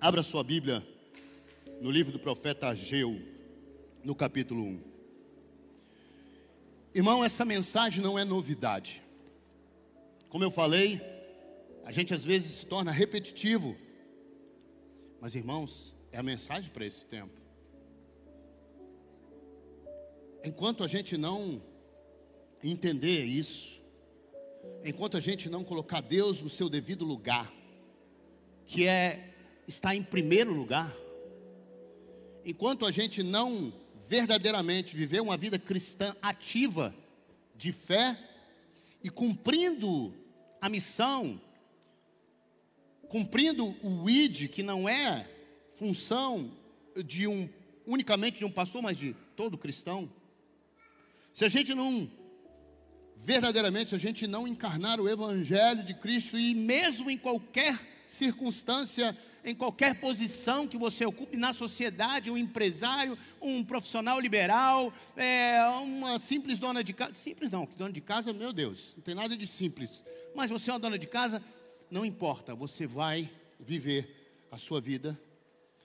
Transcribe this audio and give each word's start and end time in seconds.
Abra 0.00 0.22
sua 0.22 0.44
Bíblia 0.44 0.86
no 1.80 1.90
livro 1.90 2.12
do 2.12 2.20
profeta 2.20 2.68
Ageu, 2.68 3.20
no 4.04 4.14
capítulo 4.14 4.62
1. 4.62 4.82
Irmão, 6.94 7.24
essa 7.24 7.44
mensagem 7.44 8.00
não 8.00 8.16
é 8.16 8.24
novidade. 8.24 9.02
Como 10.28 10.44
eu 10.44 10.52
falei, 10.52 11.00
a 11.84 11.90
gente 11.90 12.14
às 12.14 12.24
vezes 12.24 12.58
se 12.58 12.66
torna 12.66 12.92
repetitivo. 12.92 13.76
Mas, 15.20 15.34
irmãos, 15.34 15.92
é 16.12 16.18
a 16.18 16.22
mensagem 16.22 16.70
para 16.70 16.86
esse 16.86 17.04
tempo. 17.04 17.40
Enquanto 20.44 20.84
a 20.84 20.86
gente 20.86 21.16
não 21.16 21.60
entender 22.62 23.24
isso, 23.24 23.80
enquanto 24.84 25.16
a 25.16 25.20
gente 25.20 25.50
não 25.50 25.64
colocar 25.64 26.00
Deus 26.00 26.40
no 26.40 26.48
seu 26.48 26.68
devido 26.68 27.04
lugar, 27.04 27.52
que 28.64 28.86
é 28.86 29.34
estar 29.68 29.94
em 29.94 30.02
primeiro 30.02 30.52
lugar, 30.52 30.92
enquanto 32.44 32.86
a 32.86 32.90
gente 32.90 33.22
não 33.22 33.70
verdadeiramente 34.08 34.96
viver 34.96 35.20
uma 35.20 35.36
vida 35.36 35.58
cristã 35.58 36.16
ativa, 36.22 36.94
de 37.54 37.70
fé, 37.70 38.18
e 39.02 39.10
cumprindo 39.10 40.14
a 40.60 40.70
missão, 40.70 41.38
cumprindo 43.08 43.76
o 43.82 44.08
ID, 44.08 44.48
que 44.48 44.62
não 44.62 44.88
é 44.88 45.28
função 45.74 46.50
de 47.04 47.26
um 47.26 47.48
unicamente 47.86 48.38
de 48.38 48.44
um 48.44 48.50
pastor, 48.50 48.82
mas 48.82 48.96
de 48.96 49.14
todo 49.34 49.56
cristão. 49.56 50.10
Se 51.32 51.44
a 51.44 51.48
gente 51.48 51.74
não 51.74 52.10
verdadeiramente, 53.16 53.90
se 53.90 53.96
a 53.96 53.98
gente 53.98 54.26
não 54.26 54.46
encarnar 54.46 55.00
o 55.00 55.08
evangelho 55.08 55.82
de 55.82 55.94
Cristo 55.94 56.38
e 56.38 56.54
mesmo 56.54 57.10
em 57.10 57.18
qualquer 57.18 57.78
circunstância, 58.06 59.16
em 59.44 59.54
qualquer 59.54 60.00
posição 60.00 60.66
que 60.66 60.76
você 60.76 61.04
ocupe 61.04 61.36
na 61.36 61.52
sociedade, 61.52 62.30
um 62.30 62.36
empresário, 62.36 63.16
um 63.40 63.64
profissional 63.64 64.18
liberal, 64.20 64.92
é, 65.16 65.60
uma 65.82 66.18
simples 66.18 66.58
dona 66.58 66.82
de 66.82 66.92
casa, 66.92 67.14
simples 67.14 67.50
não, 67.50 67.66
que 67.66 67.76
dona 67.76 67.92
de 67.92 68.00
casa, 68.00 68.32
meu 68.32 68.52
Deus, 68.52 68.94
não 68.96 69.02
tem 69.02 69.14
nada 69.14 69.36
de 69.36 69.46
simples, 69.46 70.04
mas 70.34 70.50
você 70.50 70.70
é 70.70 70.72
uma 70.72 70.80
dona 70.80 70.98
de 70.98 71.06
casa, 71.06 71.42
não 71.90 72.04
importa, 72.04 72.54
você 72.54 72.86
vai 72.86 73.30
viver 73.58 74.46
a 74.50 74.58
sua 74.58 74.80
vida, 74.80 75.18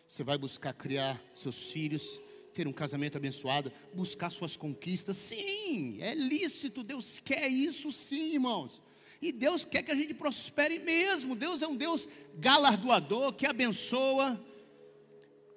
você 0.08 0.24
vai 0.24 0.38
buscar 0.38 0.74
criar 0.74 1.22
seus 1.34 1.72
filhos, 1.72 2.22
ter 2.54 2.68
um 2.68 2.74
casamento 2.74 3.18
abençoado, 3.18 3.72
buscar 3.94 4.30
suas 4.30 4.56
conquistas, 4.56 5.18
sim, 5.18 6.02
é 6.02 6.14
lícito, 6.14 6.84
Deus 6.84 7.20
quer 7.20 7.48
isso 7.48 7.92
sim, 7.92 8.34
irmãos. 8.34 8.82
E 9.24 9.32
Deus 9.32 9.64
quer 9.64 9.84
que 9.84 9.92
a 9.92 9.96
gente 9.96 10.14
prospere 10.14 10.80
mesmo. 10.80 11.34
Deus 11.34 11.62
é 11.62 11.68
um 11.68 11.78
Deus 11.78 12.10
galardoador 12.36 13.32
que 13.32 13.46
abençoa. 13.46 14.38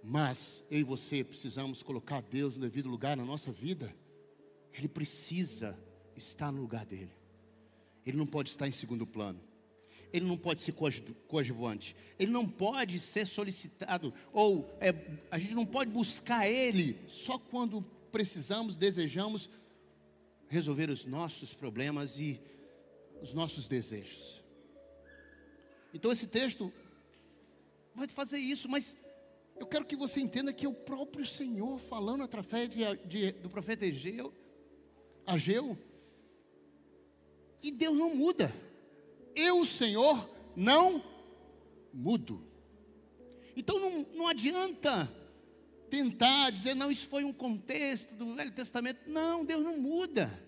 Mas 0.04 0.62
eu 0.70 0.78
e 0.78 0.84
você 0.84 1.24
precisamos 1.24 1.82
colocar 1.82 2.22
Deus 2.22 2.54
no 2.54 2.62
devido 2.62 2.88
lugar 2.88 3.16
na 3.16 3.24
nossa 3.24 3.50
vida. 3.50 3.92
Ele 4.72 4.86
precisa 4.86 5.76
estar 6.14 6.52
no 6.52 6.60
lugar 6.60 6.86
dele. 6.86 7.10
Ele 8.06 8.16
não 8.16 8.24
pode 8.24 8.50
estar 8.50 8.68
em 8.68 8.70
segundo 8.70 9.04
plano. 9.04 9.40
Ele 10.12 10.26
não 10.26 10.38
pode 10.38 10.62
ser 10.62 10.72
coadjuvante. 11.26 11.96
Ele 12.20 12.30
não 12.30 12.46
pode 12.46 13.00
ser 13.00 13.26
solicitado. 13.26 14.14
Ou 14.32 14.72
é, 14.80 14.94
a 15.28 15.38
gente 15.38 15.56
não 15.56 15.66
pode 15.66 15.90
buscar 15.90 16.48
ele 16.48 16.96
só 17.08 17.36
quando 17.36 17.84
precisamos, 18.12 18.76
desejamos 18.76 19.50
resolver 20.46 20.88
os 20.88 21.04
nossos 21.04 21.52
problemas 21.52 22.20
e 22.20 22.40
os 23.22 23.32
nossos 23.32 23.68
desejos. 23.68 24.42
Então 25.92 26.12
esse 26.12 26.26
texto 26.26 26.72
vai 27.94 28.06
fazer 28.08 28.38
isso, 28.38 28.68
mas 28.68 28.94
eu 29.56 29.66
quero 29.66 29.84
que 29.84 29.96
você 29.96 30.20
entenda 30.20 30.52
que 30.52 30.66
é 30.66 30.68
o 30.68 30.74
próprio 30.74 31.24
Senhor 31.24 31.78
falando 31.78 32.22
através 32.22 32.68
de, 32.68 32.82
de, 33.06 33.32
do 33.32 33.48
profeta 33.48 33.86
Egeu, 33.86 34.32
Ageu, 35.26 35.78
e 37.62 37.70
Deus 37.70 37.96
não 37.96 38.14
muda. 38.14 38.52
Eu, 39.34 39.64
Senhor, 39.64 40.30
não 40.54 41.02
mudo. 41.92 42.42
Então 43.56 43.80
não, 43.80 44.06
não 44.14 44.28
adianta 44.28 45.10
tentar 45.88 46.50
dizer, 46.50 46.74
não, 46.74 46.90
isso 46.90 47.06
foi 47.06 47.24
um 47.24 47.32
contexto 47.32 48.14
do 48.14 48.34
Velho 48.34 48.52
Testamento. 48.52 49.00
Não, 49.06 49.44
Deus 49.44 49.64
não 49.64 49.78
muda. 49.78 50.45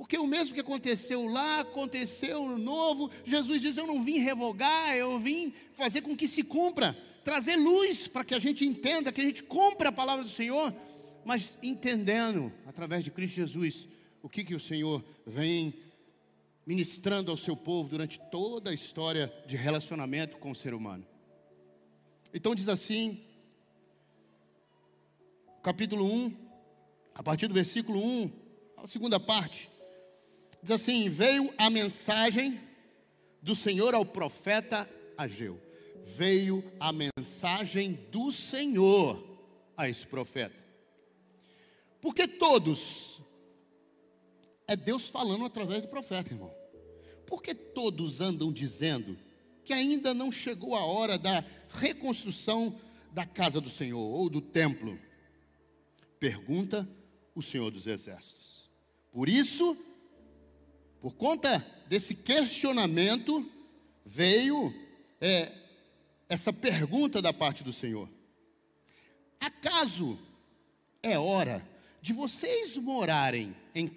Porque 0.00 0.16
o 0.16 0.26
mesmo 0.26 0.54
que 0.54 0.62
aconteceu 0.62 1.26
lá, 1.26 1.60
aconteceu 1.60 2.48
no 2.48 2.56
novo. 2.56 3.10
Jesus 3.22 3.60
diz: 3.60 3.76
Eu 3.76 3.86
não 3.86 4.02
vim 4.02 4.18
revogar, 4.18 4.96
eu 4.96 5.18
vim 5.18 5.52
fazer 5.74 6.00
com 6.00 6.16
que 6.16 6.26
se 6.26 6.42
cumpra, 6.42 6.96
trazer 7.22 7.56
luz 7.56 8.08
para 8.08 8.24
que 8.24 8.34
a 8.34 8.38
gente 8.38 8.64
entenda, 8.64 9.12
que 9.12 9.20
a 9.20 9.24
gente 9.24 9.42
cumpra 9.42 9.90
a 9.90 9.92
palavra 9.92 10.24
do 10.24 10.30
Senhor, 10.30 10.74
mas 11.22 11.58
entendendo, 11.62 12.50
através 12.66 13.04
de 13.04 13.10
Cristo 13.10 13.34
Jesus, 13.34 13.86
o 14.22 14.28
que, 14.30 14.42
que 14.42 14.54
o 14.54 14.58
Senhor 14.58 15.04
vem 15.26 15.74
ministrando 16.64 17.30
ao 17.30 17.36
seu 17.36 17.54
povo 17.54 17.90
durante 17.90 18.18
toda 18.30 18.70
a 18.70 18.74
história 18.74 19.30
de 19.46 19.54
relacionamento 19.54 20.38
com 20.38 20.50
o 20.50 20.56
ser 20.56 20.72
humano. 20.72 21.06
Então 22.32 22.54
diz 22.54 22.70
assim, 22.70 23.22
capítulo 25.62 26.06
1, 26.06 26.34
a 27.14 27.22
partir 27.22 27.48
do 27.48 27.54
versículo 27.54 28.02
1, 28.02 28.32
a 28.78 28.88
segunda 28.88 29.20
parte. 29.20 29.69
Diz 30.62 30.70
assim: 30.70 31.08
Veio 31.08 31.52
a 31.56 31.70
mensagem 31.70 32.60
do 33.42 33.54
Senhor 33.54 33.94
ao 33.94 34.04
profeta 34.04 34.88
Ageu. 35.16 35.60
Veio 36.04 36.64
a 36.78 36.92
mensagem 36.92 37.92
do 38.10 38.32
Senhor 38.32 39.22
a 39.76 39.88
esse 39.88 40.06
profeta. 40.06 40.56
Porque 42.00 42.26
todos, 42.26 43.20
é 44.66 44.74
Deus 44.74 45.08
falando 45.08 45.44
através 45.44 45.82
do 45.82 45.88
profeta, 45.88 46.32
irmão. 46.32 46.52
Porque 47.26 47.54
todos 47.54 48.20
andam 48.20 48.52
dizendo 48.52 49.18
que 49.64 49.72
ainda 49.72 50.12
não 50.14 50.32
chegou 50.32 50.74
a 50.74 50.84
hora 50.84 51.18
da 51.18 51.44
reconstrução 51.70 52.78
da 53.12 53.26
casa 53.26 53.60
do 53.60 53.70
Senhor 53.70 54.00
ou 54.00 54.28
do 54.28 54.40
templo? 54.40 54.98
Pergunta 56.18 56.88
o 57.34 57.42
Senhor 57.42 57.70
dos 57.70 57.86
Exércitos. 57.86 58.68
Por 59.12 59.28
isso, 59.28 59.76
por 61.00 61.14
conta 61.14 61.64
desse 61.88 62.14
questionamento, 62.14 63.48
veio 64.04 64.72
é, 65.20 65.50
essa 66.28 66.52
pergunta 66.52 67.22
da 67.22 67.32
parte 67.32 67.64
do 67.64 67.72
Senhor: 67.72 68.08
Acaso 69.40 70.18
é 71.02 71.18
hora 71.18 71.66
de 72.02 72.12
vocês 72.12 72.76
morarem 72.76 73.54
em, 73.74 73.90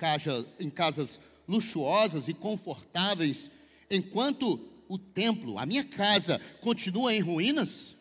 em 0.59 0.69
casas 0.69 1.19
luxuosas 1.47 2.27
e 2.27 2.33
confortáveis, 2.33 3.51
enquanto 3.89 4.59
o 4.87 4.97
templo, 4.97 5.57
a 5.57 5.65
minha 5.65 5.83
casa, 5.83 6.39
continua 6.61 7.13
em 7.13 7.19
ruínas? 7.19 7.95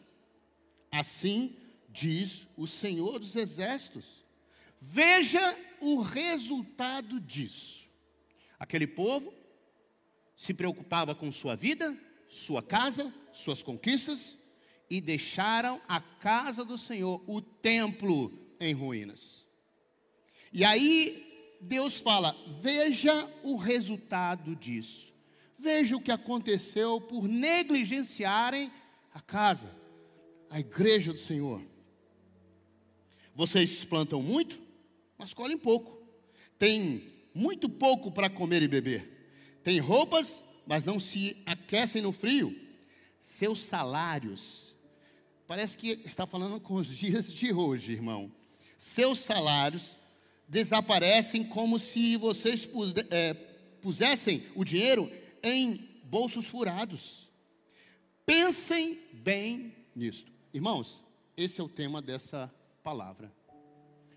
Assim 0.90 1.56
diz 1.88 2.46
o 2.56 2.66
Senhor 2.66 3.18
dos 3.18 3.36
Exércitos. 3.36 4.22
Veja 4.80 5.56
o 5.80 6.00
resultado 6.00 7.20
disso. 7.20 7.81
Aquele 8.62 8.86
povo 8.86 9.34
se 10.36 10.54
preocupava 10.54 11.16
com 11.16 11.32
sua 11.32 11.56
vida, 11.56 11.98
sua 12.28 12.62
casa, 12.62 13.12
suas 13.32 13.60
conquistas 13.60 14.38
e 14.88 15.00
deixaram 15.00 15.82
a 15.88 16.00
casa 16.00 16.64
do 16.64 16.78
Senhor, 16.78 17.20
o 17.26 17.40
templo, 17.40 18.32
em 18.60 18.72
ruínas. 18.72 19.44
E 20.52 20.64
aí 20.64 21.58
Deus 21.60 21.98
fala: 21.98 22.36
veja 22.60 23.28
o 23.42 23.56
resultado 23.56 24.54
disso. 24.54 25.12
Veja 25.58 25.96
o 25.96 26.00
que 26.00 26.12
aconteceu 26.12 27.00
por 27.00 27.26
negligenciarem 27.26 28.70
a 29.12 29.20
casa, 29.20 29.74
a 30.48 30.60
igreja 30.60 31.12
do 31.12 31.18
Senhor. 31.18 31.60
Vocês 33.34 33.84
plantam 33.84 34.22
muito, 34.22 34.56
mas 35.18 35.34
colhem 35.34 35.58
pouco. 35.58 36.00
Tem 36.56 37.21
muito 37.34 37.68
pouco 37.68 38.10
para 38.10 38.28
comer 38.28 38.62
e 38.62 38.68
beber. 38.68 39.60
Tem 39.62 39.78
roupas, 39.78 40.44
mas 40.66 40.84
não 40.84 40.98
se 40.98 41.36
aquecem 41.46 42.02
no 42.02 42.12
frio. 42.12 42.58
Seus 43.20 43.60
salários, 43.60 44.74
parece 45.46 45.76
que 45.76 46.00
está 46.04 46.26
falando 46.26 46.60
com 46.60 46.74
os 46.74 46.88
dias 46.96 47.32
de 47.32 47.52
hoje, 47.52 47.92
irmão. 47.92 48.30
Seus 48.76 49.20
salários 49.20 49.96
desaparecem 50.48 51.44
como 51.44 51.78
se 51.78 52.16
vocês 52.16 52.68
é, 53.10 53.34
pusessem 53.80 54.44
o 54.54 54.64
dinheiro 54.64 55.10
em 55.42 55.88
bolsos 56.04 56.46
furados. 56.46 57.30
Pensem 58.26 58.98
bem 59.12 59.72
nisto. 59.94 60.30
Irmãos, 60.52 61.04
esse 61.36 61.60
é 61.60 61.64
o 61.64 61.68
tema 61.68 62.02
dessa 62.02 62.52
palavra. 62.82 63.32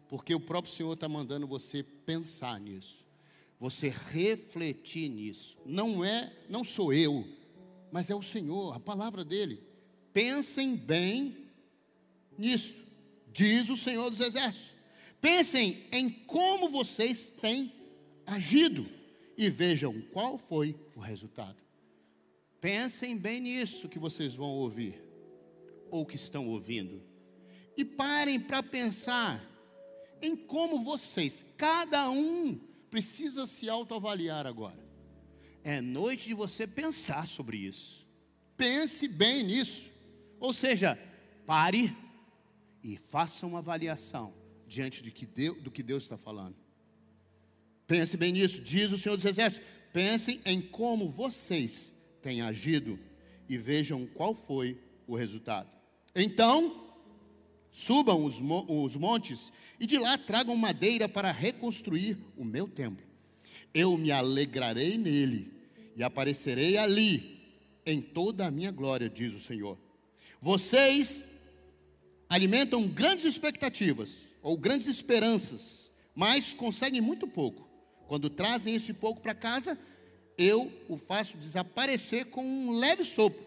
Porque 0.10 0.34
o 0.36 0.40
próprio 0.40 0.74
Senhor 0.74 0.94
está 0.94 1.08
mandando 1.08 1.48
você 1.48 1.82
pensar 1.82 2.60
nisso 2.60 3.05
você 3.60 3.90
refletir 3.90 5.10
nisso. 5.10 5.57
Não 5.66 6.04
é, 6.04 6.31
não 6.50 6.63
sou 6.63 6.94
eu, 6.94 7.25
mas 7.92 8.10
é 8.10 8.16
o 8.16 8.22
Senhor, 8.22 8.75
a 8.75 8.80
palavra 8.80 9.24
dele. 9.24 9.63
pensem 10.13 10.75
bem 10.75 11.36
nisso, 12.38 12.74
diz 13.31 13.69
o 13.69 13.78
Senhor 13.78 14.10
dos 14.10 14.19
Exércitos. 14.19 14.74
Pensem 15.19 15.84
em 15.92 16.10
como 16.10 16.69
vocês 16.69 17.30
têm 17.30 17.72
agido 18.25 18.86
e 19.38 19.50
vejam 19.50 20.01
qual 20.13 20.38
foi 20.38 20.75
o 20.96 21.00
resultado. 21.00 21.58
Pensem 22.62 23.18
bem 23.18 23.40
nisso 23.40 23.90
que 23.90 24.00
vocês 24.00 24.34
vão 24.34 24.50
ouvir, 24.50 25.01
ou 25.92 26.06
que 26.06 26.16
estão 26.16 26.48
ouvindo, 26.48 27.01
e 27.78 27.84
parem 27.84 28.40
para 28.40 28.63
pensar 28.63 29.44
em 30.22 30.36
como 30.36 30.84
vocês, 30.84 31.46
cada 31.58 32.10
um, 32.10 32.60
precisa 32.96 33.46
se 33.46 33.68
autoavaliar 33.68 34.48
agora. 34.48 34.80
É 35.66 35.82
noite 35.82 36.28
de 36.28 36.34
você 36.34 36.66
pensar 36.66 37.28
sobre 37.28 37.58
isso. 37.58 38.08
Pense 38.56 39.06
bem 39.06 39.44
nisso. 39.44 39.92
Ou 40.40 40.54
seja, 40.54 40.98
pare 41.46 41.94
e 42.82 42.96
faça 42.96 43.46
uma 43.46 43.60
avaliação 43.60 44.34
diante 44.66 45.04
de 45.04 45.12
que 45.12 45.26
Deus, 45.26 45.62
do 45.62 45.70
que 45.70 45.84
Deus 45.84 46.04
está 46.04 46.16
falando. 46.16 46.56
Pense 47.86 48.16
bem 48.16 48.32
nisso, 48.32 48.62
diz 48.62 48.94
o 48.94 48.98
Senhor 48.98 49.18
dos 49.18 49.26
Exércitos. 49.26 49.68
Pensem 49.92 50.40
em 50.46 50.62
como 50.62 51.10
vocês 51.10 51.92
têm 52.22 52.42
agido 52.42 52.98
e 53.50 53.58
vejam 53.58 54.06
qual 54.06 54.34
foi 54.34 54.80
o 55.06 55.18
resultado. 55.18 55.70
Então, 56.16 56.85
subam 57.75 58.24
os, 58.24 58.36
os 58.69 58.95
montes 58.95 59.51
e 59.77 59.86
de 59.86 59.98
lá 59.98 60.18
tragam 60.18 60.56
madeira 60.56 61.10
para 61.10 61.30
reconstruir 61.30 62.18
o 62.38 62.45
meu 62.45 62.69
templo. 62.69 63.06
Eu 63.74 63.98
me 63.98 64.13
alegrarei 64.13 64.98
nele 64.98 65.51
e 65.94 66.01
aparecerei 66.01 66.77
ali 66.77 67.38
em 67.86 68.01
toda 68.01 68.48
a 68.48 68.51
minha 68.51 68.72
glória, 68.72 69.10
diz 69.10 69.33
o 69.33 69.42
Senhor. 69.42 69.77
Vocês 70.42 71.25
alimentam 72.30 72.88
grandes 72.88 73.25
expectativas 73.25 74.22
ou 74.42 74.57
grandes 74.57 74.88
esperanças, 74.88 75.92
mas 76.16 76.54
conseguem 76.54 77.01
muito 77.01 77.27
pouco. 77.27 77.68
Quando 78.07 78.30
trazem 78.30 78.74
esse 78.74 78.94
pouco 78.94 79.19
para 79.19 79.36
casa, 79.36 79.77
eu 80.38 80.72
o 80.88 80.95
faço 80.95 81.36
desaparecer 81.36 82.27
com 82.27 82.42
um 82.42 82.80
leve 82.80 83.04
sopro. 83.04 83.45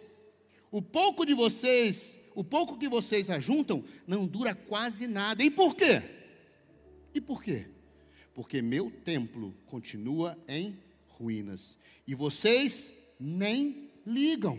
O 0.70 0.82
pouco 0.82 1.24
de 1.24 1.32
vocês, 1.32 2.18
o 2.38 2.44
pouco 2.44 2.78
que 2.78 2.88
vocês 2.88 3.28
ajuntam, 3.30 3.82
não 4.06 4.24
dura 4.24 4.54
quase 4.54 5.08
nada. 5.08 5.42
E 5.42 5.50
por 5.50 5.74
quê? 5.74 6.00
E 7.12 7.20
por 7.20 7.42
quê? 7.42 7.66
Porque 8.32 8.62
meu 8.62 8.92
templo 8.92 9.52
continua 9.66 10.38
em 10.46 10.78
ruínas. 11.08 11.76
E 12.06 12.14
vocês 12.14 12.94
nem 13.18 13.90
ligam, 14.06 14.56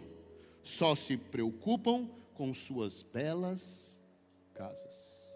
só 0.62 0.94
se 0.94 1.16
preocupam 1.16 2.06
com 2.34 2.54
suas 2.54 3.02
belas 3.02 3.98
casas. 4.54 5.31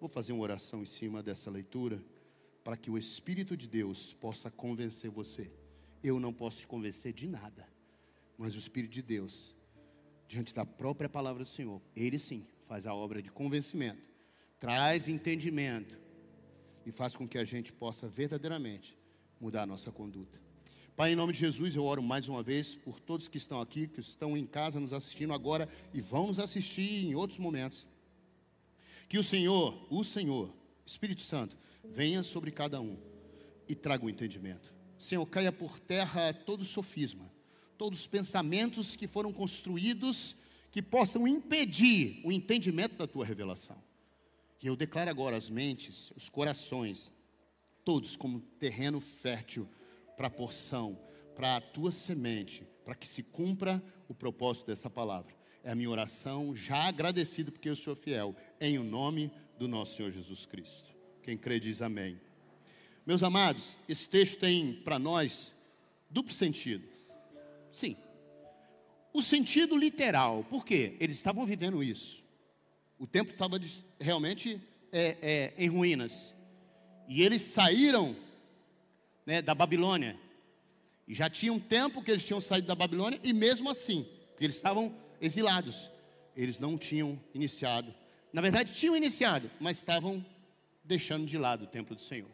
Vou 0.00 0.08
fazer 0.08 0.32
uma 0.32 0.42
oração 0.42 0.82
em 0.82 0.86
cima 0.86 1.22
dessa 1.22 1.48
leitura 1.48 2.02
para 2.64 2.76
que 2.76 2.90
o 2.90 2.98
Espírito 2.98 3.56
de 3.56 3.68
Deus 3.68 4.14
possa 4.14 4.50
convencer 4.50 5.12
você. 5.12 5.48
Eu 6.02 6.18
não 6.18 6.32
posso 6.32 6.58
te 6.58 6.66
convencer 6.66 7.12
de 7.12 7.28
nada, 7.28 7.68
mas 8.36 8.56
o 8.56 8.58
Espírito 8.58 8.90
de 8.90 9.02
Deus, 9.02 9.54
diante 10.28 10.54
da 10.54 10.64
própria 10.64 11.08
palavra 11.08 11.44
do 11.44 11.48
Senhor, 11.48 11.80
ele 11.94 12.18
sim 12.18 12.46
faz 12.66 12.86
a 12.86 12.94
obra 12.94 13.22
de 13.22 13.30
convencimento, 13.30 14.02
traz 14.58 15.08
entendimento 15.08 15.96
e 16.86 16.90
faz 16.90 17.14
com 17.16 17.26
que 17.26 17.38
a 17.38 17.44
gente 17.44 17.72
possa 17.72 18.08
verdadeiramente 18.08 18.96
mudar 19.40 19.62
a 19.62 19.66
nossa 19.66 19.90
conduta. 19.92 20.40
Pai, 20.96 21.12
em 21.12 21.16
nome 21.16 21.32
de 21.32 21.40
Jesus, 21.40 21.74
eu 21.74 21.84
oro 21.84 22.02
mais 22.02 22.28
uma 22.28 22.42
vez 22.42 22.76
por 22.76 23.00
todos 23.00 23.26
que 23.26 23.36
estão 23.36 23.60
aqui, 23.60 23.88
que 23.88 23.98
estão 24.00 24.36
em 24.36 24.46
casa 24.46 24.78
nos 24.78 24.92
assistindo 24.92 25.32
agora 25.32 25.68
e 25.92 26.00
vão 26.00 26.28
nos 26.28 26.38
assistir 26.38 27.04
em 27.04 27.16
outros 27.16 27.38
momentos. 27.38 27.86
Que 29.08 29.18
o 29.18 29.24
Senhor, 29.24 29.86
o 29.90 30.04
Senhor, 30.04 30.54
Espírito 30.86 31.22
Santo, 31.22 31.56
venha 31.82 32.22
sobre 32.22 32.52
cada 32.52 32.80
um 32.80 32.96
e 33.68 33.74
traga 33.74 34.06
o 34.06 34.10
entendimento. 34.10 34.72
Senhor, 34.96 35.26
caia 35.26 35.50
por 35.50 35.80
terra 35.80 36.32
todo 36.32 36.64
sofisma, 36.64 37.28
todos 37.76 38.00
os 38.00 38.06
pensamentos 38.06 38.96
que 38.96 39.06
foram 39.06 39.32
construídos 39.32 40.36
que 40.70 40.82
possam 40.82 41.28
impedir 41.28 42.20
o 42.24 42.32
entendimento 42.32 42.96
da 42.96 43.06
tua 43.06 43.24
revelação. 43.24 43.80
E 44.60 44.66
eu 44.66 44.74
declaro 44.74 45.08
agora 45.08 45.36
as 45.36 45.48
mentes, 45.48 46.10
os 46.16 46.28
corações, 46.28 47.12
todos 47.84 48.16
como 48.16 48.40
terreno 48.40 49.00
fértil 49.00 49.68
para 50.16 50.26
a 50.26 50.30
porção, 50.30 50.98
para 51.36 51.56
a 51.56 51.60
tua 51.60 51.92
semente, 51.92 52.66
para 52.84 52.94
que 52.94 53.06
se 53.06 53.22
cumpra 53.22 53.82
o 54.08 54.14
propósito 54.14 54.66
dessa 54.66 54.90
palavra. 54.90 55.34
É 55.62 55.70
a 55.70 55.74
minha 55.74 55.90
oração, 55.90 56.56
já 56.56 56.88
agradecido 56.88 57.52
porque 57.52 57.68
eu 57.68 57.76
sou 57.76 57.94
fiel, 57.94 58.34
em 58.60 58.78
o 58.78 58.82
nome 58.84 59.30
do 59.58 59.68
nosso 59.68 59.96
Senhor 59.96 60.10
Jesus 60.10 60.44
Cristo. 60.44 60.90
Quem 61.22 61.36
crê 61.36 61.60
diz 61.60 61.80
amém. 61.80 62.20
Meus 63.06 63.22
amados, 63.22 63.78
esse 63.88 64.08
texto 64.08 64.38
tem 64.38 64.72
para 64.72 64.98
nós 64.98 65.54
duplo 66.10 66.34
sentido. 66.34 66.93
Sim. 67.74 67.96
O 69.12 69.20
sentido 69.20 69.76
literal, 69.76 70.44
por 70.44 70.64
quê? 70.64 70.96
Eles 71.00 71.16
estavam 71.16 71.44
vivendo 71.44 71.82
isso. 71.82 72.22
O 72.96 73.04
templo 73.04 73.32
estava 73.32 73.60
realmente 73.98 74.62
é, 74.92 75.16
é, 75.20 75.54
em 75.58 75.66
ruínas. 75.66 76.36
E 77.08 77.20
eles 77.20 77.42
saíram 77.42 78.14
né, 79.26 79.42
da 79.42 79.56
Babilônia. 79.56 80.16
E 81.08 81.14
já 81.14 81.28
tinha 81.28 81.52
um 81.52 81.58
tempo 81.58 82.00
que 82.00 82.12
eles 82.12 82.24
tinham 82.24 82.40
saído 82.40 82.68
da 82.68 82.76
Babilônia, 82.76 83.18
e 83.24 83.32
mesmo 83.32 83.68
assim, 83.68 84.06
porque 84.28 84.44
eles 84.44 84.56
estavam 84.56 84.94
exilados, 85.20 85.90
eles 86.36 86.60
não 86.60 86.78
tinham 86.78 87.20
iniciado. 87.34 87.92
Na 88.32 88.40
verdade, 88.40 88.72
tinham 88.72 88.96
iniciado, 88.96 89.50
mas 89.58 89.78
estavam 89.78 90.24
deixando 90.84 91.26
de 91.26 91.36
lado 91.36 91.64
o 91.64 91.68
templo 91.68 91.96
do 91.96 92.02
Senhor. 92.02 92.30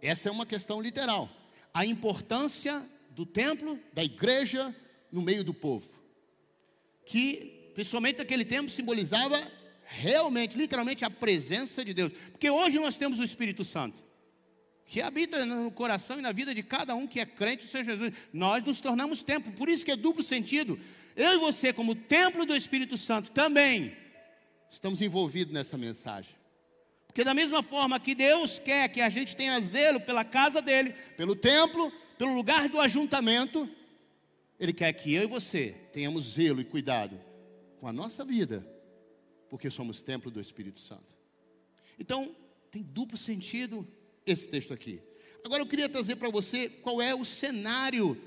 Essa 0.00 0.30
é 0.30 0.32
uma 0.32 0.46
questão 0.46 0.80
literal. 0.80 1.28
A 1.74 1.84
importância 1.84 2.88
do 3.18 3.26
templo, 3.26 3.80
da 3.92 4.04
igreja 4.04 4.72
no 5.10 5.20
meio 5.20 5.42
do 5.42 5.52
povo. 5.52 5.88
Que, 7.04 7.72
principalmente 7.74 8.18
naquele 8.18 8.44
tempo, 8.44 8.70
simbolizava 8.70 9.36
realmente, 9.82 10.56
literalmente, 10.56 11.04
a 11.04 11.10
presença 11.10 11.84
de 11.84 11.92
Deus. 11.92 12.12
Porque 12.30 12.48
hoje 12.48 12.78
nós 12.78 12.96
temos 12.96 13.18
o 13.18 13.24
Espírito 13.24 13.64
Santo, 13.64 13.98
que 14.86 15.02
habita 15.02 15.44
no 15.44 15.68
coração 15.72 16.20
e 16.20 16.22
na 16.22 16.30
vida 16.30 16.54
de 16.54 16.62
cada 16.62 16.94
um 16.94 17.08
que 17.08 17.18
é 17.18 17.26
crente 17.26 17.64
do 17.64 17.68
Senhor 17.68 17.82
Jesus. 17.82 18.12
Nós 18.32 18.64
nos 18.64 18.80
tornamos 18.80 19.20
templo, 19.20 19.52
por 19.54 19.68
isso 19.68 19.84
que 19.84 19.90
é 19.90 19.96
duplo 19.96 20.22
sentido. 20.22 20.78
Eu 21.16 21.34
e 21.34 21.38
você, 21.38 21.72
como 21.72 21.96
templo 21.96 22.46
do 22.46 22.54
Espírito 22.54 22.96
Santo, 22.96 23.32
também 23.32 23.96
estamos 24.70 25.02
envolvidos 25.02 25.52
nessa 25.52 25.76
mensagem. 25.76 26.36
Porque 27.08 27.24
da 27.24 27.34
mesma 27.34 27.64
forma 27.64 27.98
que 27.98 28.14
Deus 28.14 28.60
quer 28.60 28.88
que 28.90 29.00
a 29.00 29.08
gente 29.08 29.34
tenha 29.34 29.60
zelo 29.60 30.00
pela 30.02 30.24
casa 30.24 30.62
dele, 30.62 30.94
pelo 31.16 31.34
templo, 31.34 31.92
pelo 32.18 32.34
lugar 32.34 32.68
do 32.68 32.80
ajuntamento, 32.80 33.68
Ele 34.58 34.72
quer 34.72 34.92
que 34.92 35.14
eu 35.14 35.22
e 35.22 35.26
você 35.26 35.76
tenhamos 35.92 36.32
zelo 36.32 36.60
e 36.60 36.64
cuidado 36.64 37.18
com 37.78 37.86
a 37.86 37.92
nossa 37.92 38.24
vida, 38.24 38.66
porque 39.48 39.70
somos 39.70 40.02
templo 40.02 40.30
do 40.30 40.40
Espírito 40.40 40.80
Santo. 40.80 41.16
Então, 41.98 42.34
tem 42.72 42.82
duplo 42.82 43.16
sentido 43.16 43.86
esse 44.26 44.48
texto 44.48 44.74
aqui. 44.74 45.00
Agora 45.44 45.62
eu 45.62 45.66
queria 45.66 45.88
trazer 45.88 46.16
para 46.16 46.28
você 46.28 46.68
qual 46.68 47.00
é 47.00 47.14
o 47.14 47.24
cenário 47.24 48.20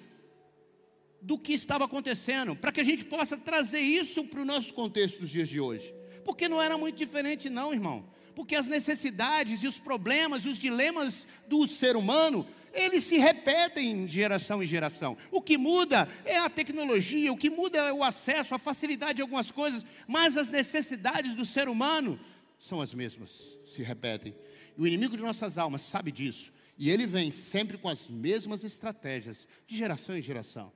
do 1.21 1.37
que 1.37 1.53
estava 1.53 1.83
acontecendo, 1.83 2.55
para 2.55 2.71
que 2.71 2.79
a 2.79 2.85
gente 2.85 3.03
possa 3.03 3.37
trazer 3.37 3.81
isso 3.81 4.23
para 4.23 4.41
o 4.41 4.45
nosso 4.45 4.73
contexto 4.73 5.19
dos 5.19 5.29
dias 5.29 5.49
de 5.49 5.59
hoje. 5.59 5.93
Porque 6.23 6.47
não 6.47 6.61
era 6.61 6.77
muito 6.77 6.95
diferente, 6.95 7.49
não, 7.49 7.73
irmão 7.73 8.09
porque 8.35 8.55
as 8.55 8.67
necessidades 8.67 9.61
e 9.63 9.67
os 9.67 9.77
problemas 9.79 10.45
e 10.45 10.49
os 10.49 10.57
dilemas 10.57 11.27
do 11.47 11.67
ser 11.67 11.95
humano, 11.95 12.47
eles 12.73 13.03
se 13.03 13.17
repetem 13.17 14.05
de 14.05 14.13
geração 14.13 14.61
em 14.61 14.67
geração. 14.67 15.17
O 15.31 15.41
que 15.41 15.57
muda 15.57 16.07
é 16.25 16.37
a 16.37 16.49
tecnologia, 16.49 17.31
o 17.31 17.37
que 17.37 17.49
muda 17.49 17.77
é 17.77 17.93
o 17.93 18.03
acesso, 18.03 18.55
a 18.55 18.59
facilidade 18.59 19.15
de 19.15 19.21
algumas 19.21 19.51
coisas, 19.51 19.85
mas 20.07 20.37
as 20.37 20.49
necessidades 20.49 21.35
do 21.35 21.45
ser 21.45 21.67
humano 21.67 22.19
são 22.59 22.81
as 22.81 22.93
mesmas, 22.93 23.57
se 23.65 23.81
repetem. 23.81 24.35
E 24.77 24.81
o 24.81 24.87
inimigo 24.87 25.17
de 25.17 25.23
nossas 25.23 25.57
almas 25.57 25.81
sabe 25.81 26.11
disso, 26.11 26.51
e 26.77 26.89
ele 26.89 27.05
vem 27.05 27.31
sempre 27.31 27.77
com 27.77 27.89
as 27.89 28.07
mesmas 28.07 28.63
estratégias, 28.63 29.47
de 29.67 29.77
geração 29.77 30.15
em 30.17 30.21
geração. 30.21 30.71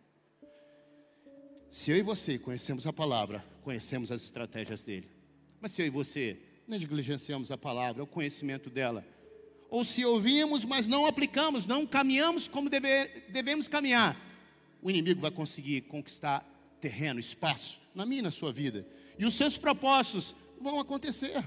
Se 1.71 1.91
eu 1.91 1.97
e 1.97 2.01
você 2.01 2.39
conhecemos 2.39 2.87
a 2.87 2.93
palavra, 2.93 3.43
conhecemos 3.61 4.11
as 4.11 4.23
estratégias 4.23 4.83
dele. 4.83 5.09
Mas 5.59 5.71
se 5.71 5.81
eu 5.81 5.85
e 5.85 5.89
você 5.89 6.39
negligenciamos 6.67 7.51
a 7.51 7.57
palavra, 7.57 8.03
o 8.03 8.07
conhecimento 8.07 8.69
dela. 8.69 9.05
Ou 9.69 9.83
se 9.83 10.05
ouvimos, 10.05 10.63
mas 10.63 10.87
não 10.87 11.05
aplicamos, 11.05 11.65
não 11.67 11.85
caminhamos 11.85 12.47
como 12.47 12.69
deve, 12.69 13.07
devemos 13.29 13.67
caminhar, 13.67 14.15
o 14.81 14.89
inimigo 14.89 15.19
vai 15.19 15.31
conseguir 15.31 15.81
conquistar 15.81 16.45
terreno, 16.79 17.19
espaço, 17.19 17.79
na 17.93 18.05
minha 18.05 18.19
e 18.19 18.23
na 18.23 18.31
sua 18.31 18.53
vida. 18.53 18.87
E 19.17 19.25
os 19.25 19.33
seus 19.33 19.57
propósitos 19.57 20.35
vão 20.61 20.79
acontecer. 20.79 21.43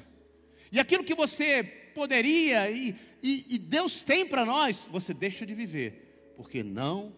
E 0.72 0.80
aquilo 0.80 1.04
que 1.04 1.14
você 1.14 1.62
poderia 1.94 2.70
e, 2.70 2.94
e, 3.22 3.54
e 3.54 3.58
Deus 3.58 4.02
tem 4.02 4.26
para 4.26 4.44
nós, 4.44 4.86
você 4.90 5.14
deixa 5.14 5.46
de 5.46 5.54
viver, 5.54 6.32
porque 6.36 6.62
não 6.62 7.12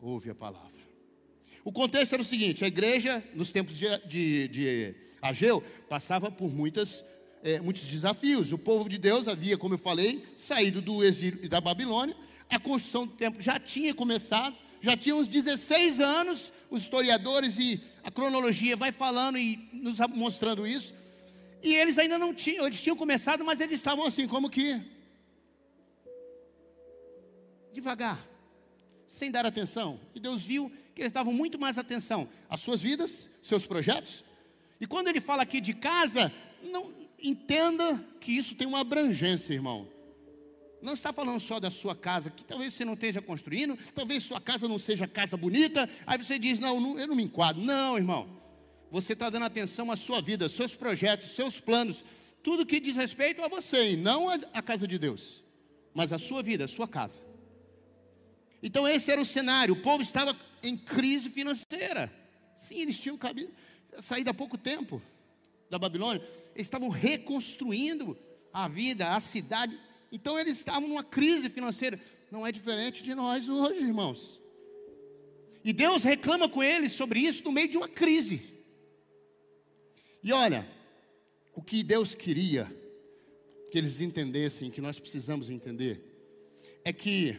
ouve 0.00 0.30
a 0.30 0.34
palavra. 0.34 0.70
O 1.64 1.72
contexto 1.72 2.14
era 2.14 2.22
o 2.22 2.24
seguinte: 2.24 2.64
a 2.64 2.68
igreja, 2.68 3.22
nos 3.34 3.52
tempos 3.52 3.78
de, 3.78 3.86
de, 4.06 4.48
de 4.48 4.94
Ageu, 5.20 5.62
passava 5.88 6.30
por 6.30 6.52
muitas, 6.52 7.04
é, 7.42 7.60
muitos 7.60 7.82
desafios. 7.82 8.52
O 8.52 8.58
povo 8.58 8.88
de 8.88 8.98
Deus 8.98 9.26
havia, 9.26 9.58
como 9.58 9.74
eu 9.74 9.78
falei, 9.78 10.24
saído 10.36 10.80
do 10.80 11.02
exílio 11.02 11.48
da 11.48 11.60
Babilônia. 11.60 12.16
A 12.48 12.58
construção 12.58 13.06
do 13.06 13.12
templo 13.14 13.42
já 13.42 13.58
tinha 13.58 13.94
começado, 13.94 14.54
já 14.80 14.96
tinha 14.96 15.16
uns 15.16 15.28
16 15.28 16.00
anos. 16.00 16.52
Os 16.70 16.82
historiadores 16.82 17.58
e 17.58 17.82
a 18.02 18.10
cronologia 18.10 18.76
vai 18.76 18.92
falando 18.92 19.36
e 19.36 19.68
nos 19.72 19.98
mostrando 20.14 20.66
isso. 20.66 20.94
E 21.62 21.74
eles 21.74 21.98
ainda 21.98 22.18
não 22.18 22.34
tinham, 22.34 22.66
eles 22.66 22.80
tinham 22.80 22.96
começado, 22.96 23.44
mas 23.44 23.60
eles 23.60 23.74
estavam 23.74 24.04
assim, 24.06 24.26
como 24.26 24.50
que 24.50 24.80
devagar, 27.72 28.18
sem 29.06 29.30
dar 29.30 29.46
atenção. 29.46 30.00
E 30.14 30.20
Deus 30.20 30.42
viu 30.42 30.70
que 30.94 31.02
eles 31.02 31.12
davam 31.12 31.32
muito 31.32 31.58
mais 31.58 31.78
atenção 31.78 32.28
às 32.48 32.60
suas 32.60 32.82
vidas, 32.82 33.28
seus 33.42 33.64
projetos. 33.64 34.24
E 34.80 34.86
quando 34.86 35.08
ele 35.08 35.20
fala 35.20 35.42
aqui 35.42 35.60
de 35.60 35.72
casa, 35.72 36.32
não 36.62 37.01
entenda 37.22 38.02
que 38.20 38.32
isso 38.32 38.54
tem 38.54 38.66
uma 38.66 38.80
abrangência, 38.80 39.54
irmão. 39.54 39.88
Não 40.82 40.94
está 40.94 41.12
falando 41.12 41.38
só 41.38 41.60
da 41.60 41.70
sua 41.70 41.94
casa, 41.94 42.28
que 42.28 42.44
talvez 42.44 42.74
você 42.74 42.84
não 42.84 42.94
esteja 42.94 43.22
construindo, 43.22 43.78
talvez 43.94 44.24
sua 44.24 44.40
casa 44.40 44.66
não 44.66 44.78
seja 44.78 45.06
casa 45.06 45.36
bonita, 45.36 45.88
aí 46.04 46.18
você 46.18 46.38
diz, 46.38 46.58
não, 46.58 46.98
eu 46.98 47.06
não 47.06 47.14
me 47.14 47.22
enquadro. 47.22 47.62
Não, 47.62 47.96
irmão. 47.96 48.42
Você 48.90 49.12
está 49.12 49.30
dando 49.30 49.44
atenção 49.44 49.90
à 49.90 49.96
sua 49.96 50.20
vida, 50.20 50.48
seus 50.48 50.74
projetos, 50.74 51.30
seus 51.30 51.60
planos, 51.60 52.04
tudo 52.42 52.66
que 52.66 52.80
diz 52.80 52.96
respeito 52.96 53.42
a 53.42 53.48
você, 53.48 53.92
e 53.92 53.96
não 53.96 54.28
a 54.28 54.60
casa 54.60 54.88
de 54.88 54.98
Deus, 54.98 55.44
mas 55.94 56.12
a 56.12 56.18
sua 56.18 56.42
vida, 56.42 56.64
a 56.64 56.68
sua 56.68 56.88
casa. 56.88 57.24
Então 58.62 58.86
esse 58.86 59.10
era 59.10 59.20
o 59.20 59.24
cenário. 59.24 59.74
O 59.74 59.80
povo 59.80 60.02
estava 60.02 60.36
em 60.62 60.76
crise 60.76 61.30
financeira. 61.30 62.12
Sim, 62.56 62.80
eles 62.80 62.98
tinham 62.98 63.18
saído 64.00 64.30
há 64.30 64.34
pouco 64.34 64.58
tempo 64.58 65.00
da 65.72 65.78
Babilônia. 65.78 66.22
Eles 66.54 66.66
estavam 66.66 66.90
reconstruindo 66.90 68.16
a 68.52 68.68
vida, 68.68 69.16
a 69.16 69.20
cidade. 69.20 69.74
Então 70.12 70.38
eles 70.38 70.58
estavam 70.58 70.86
numa 70.86 71.02
crise 71.02 71.48
financeira. 71.48 71.98
Não 72.30 72.46
é 72.46 72.52
diferente 72.52 73.02
de 73.02 73.14
nós 73.14 73.48
hoje, 73.48 73.80
irmãos. 73.80 74.38
E 75.64 75.72
Deus 75.72 76.02
reclama 76.02 76.46
com 76.46 76.62
eles 76.62 76.92
sobre 76.92 77.20
isso 77.20 77.42
no 77.44 77.52
meio 77.52 77.68
de 77.68 77.78
uma 77.78 77.88
crise. 77.88 78.42
E 80.22 80.30
olha, 80.30 80.68
o 81.54 81.62
que 81.62 81.82
Deus 81.82 82.14
queria 82.14 82.70
que 83.70 83.78
eles 83.78 84.02
entendessem, 84.02 84.70
que 84.70 84.82
nós 84.82 85.00
precisamos 85.00 85.48
entender, 85.48 86.04
é 86.84 86.92
que 86.92 87.34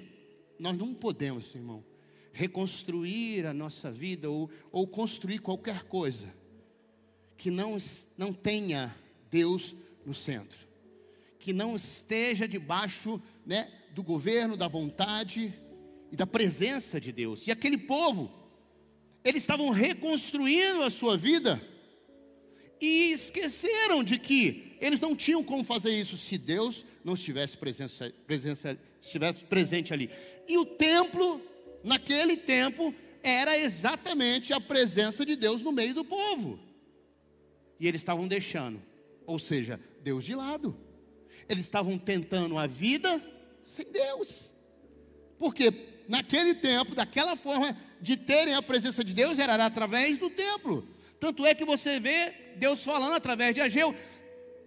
nós 0.58 0.76
não 0.76 0.92
podemos, 0.96 1.54
irmão, 1.54 1.86
reconstruir 2.32 3.46
a 3.46 3.54
nossa 3.54 3.92
vida 3.92 4.32
ou, 4.32 4.50
ou 4.72 4.88
construir 4.88 5.38
qualquer 5.38 5.84
coisa 5.84 6.34
que 7.38 7.52
não, 7.52 7.78
não 8.18 8.34
tenha 8.34 8.96
Deus 9.30 9.76
no 10.06 10.14
centro, 10.14 10.58
que 11.40 11.54
não 11.54 11.76
esteja 11.76 12.48
debaixo 12.48 13.22
né, 13.46 13.70
do 13.92 14.04
governo, 14.04 14.58
da 14.58 14.68
vontade 14.68 15.54
e 16.12 16.16
da 16.16 16.28
presença 16.28 17.00
de 17.00 17.12
Deus. 17.12 17.48
E 17.48 17.52
aquele 17.52 17.78
povo, 17.78 18.32
eles 19.24 19.44
estavam 19.44 19.70
reconstruindo 19.70 20.84
a 20.84 20.90
sua 20.90 21.18
vida 21.18 21.62
e 22.80 23.12
esqueceram 23.12 24.04
de 24.04 24.20
que 24.20 24.76
eles 24.82 25.00
não 25.00 25.16
tinham 25.16 25.44
como 25.44 25.64
fazer 25.64 25.98
isso 25.98 26.18
se 26.18 26.38
Deus 26.38 26.86
não 27.04 27.14
estivesse 27.14 27.58
presença, 27.58 28.14
presença, 28.28 28.78
estivesse 29.02 29.46
presente 29.46 29.94
ali. 29.94 30.10
E 30.48 30.58
o 30.58 30.66
templo, 30.66 31.42
naquele 31.84 32.36
tempo, 32.36 32.94
era 33.24 33.58
exatamente 33.58 34.52
a 34.52 34.60
presença 34.60 35.26
de 35.26 35.36
Deus 35.36 35.64
no 35.64 35.72
meio 35.72 35.94
do 35.94 36.04
povo. 36.04 36.60
E 37.80 37.88
eles 37.88 38.02
estavam 38.02 38.28
deixando, 38.28 38.82
ou 39.26 39.40
seja, 39.40 39.80
Deus 40.02 40.24
de 40.24 40.36
lado. 40.36 40.78
Eles 41.50 41.66
estavam 41.66 41.98
tentando 41.98 42.58
a 42.58 42.68
vida 42.68 43.22
sem 43.66 43.86
Deus. 43.92 44.54
Porque 45.38 45.74
naquele 46.08 46.54
tempo, 46.54 46.96
daquela 46.96 47.36
forma 47.36 47.78
de 48.02 48.18
terem 48.18 48.54
a 48.54 48.62
presença 48.62 49.04
de 49.04 49.14
Deus, 49.14 49.40
era 49.40 49.66
através 49.66 50.18
do 50.18 50.30
templo. 50.30 50.88
Tanto 51.20 51.46
é 51.46 51.56
que 51.56 51.66
você 51.66 52.00
vê 52.00 52.34
Deus 52.58 52.84
falando 52.84 53.14
através 53.14 53.56
de 53.56 53.62
Ageu: 53.62 53.96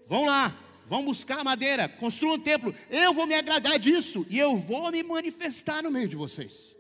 vão 0.07 0.25
lá, 0.25 0.57
vão 0.87 1.05
buscar 1.05 1.45
madeira, 1.45 1.89
construam 1.89 2.37
um 2.37 2.41
templo, 2.41 2.75
eu 2.91 3.13
vou 3.13 3.27
me 3.27 3.35
agradar 3.35 3.79
disso 3.79 4.27
e 4.31 4.39
eu 4.39 4.57
vou 4.57 4.91
me 4.91 5.03
manifestar 5.03 5.83
no 5.83 5.91
meio 5.91 6.09
de 6.09 6.17
vocês. 6.17 6.75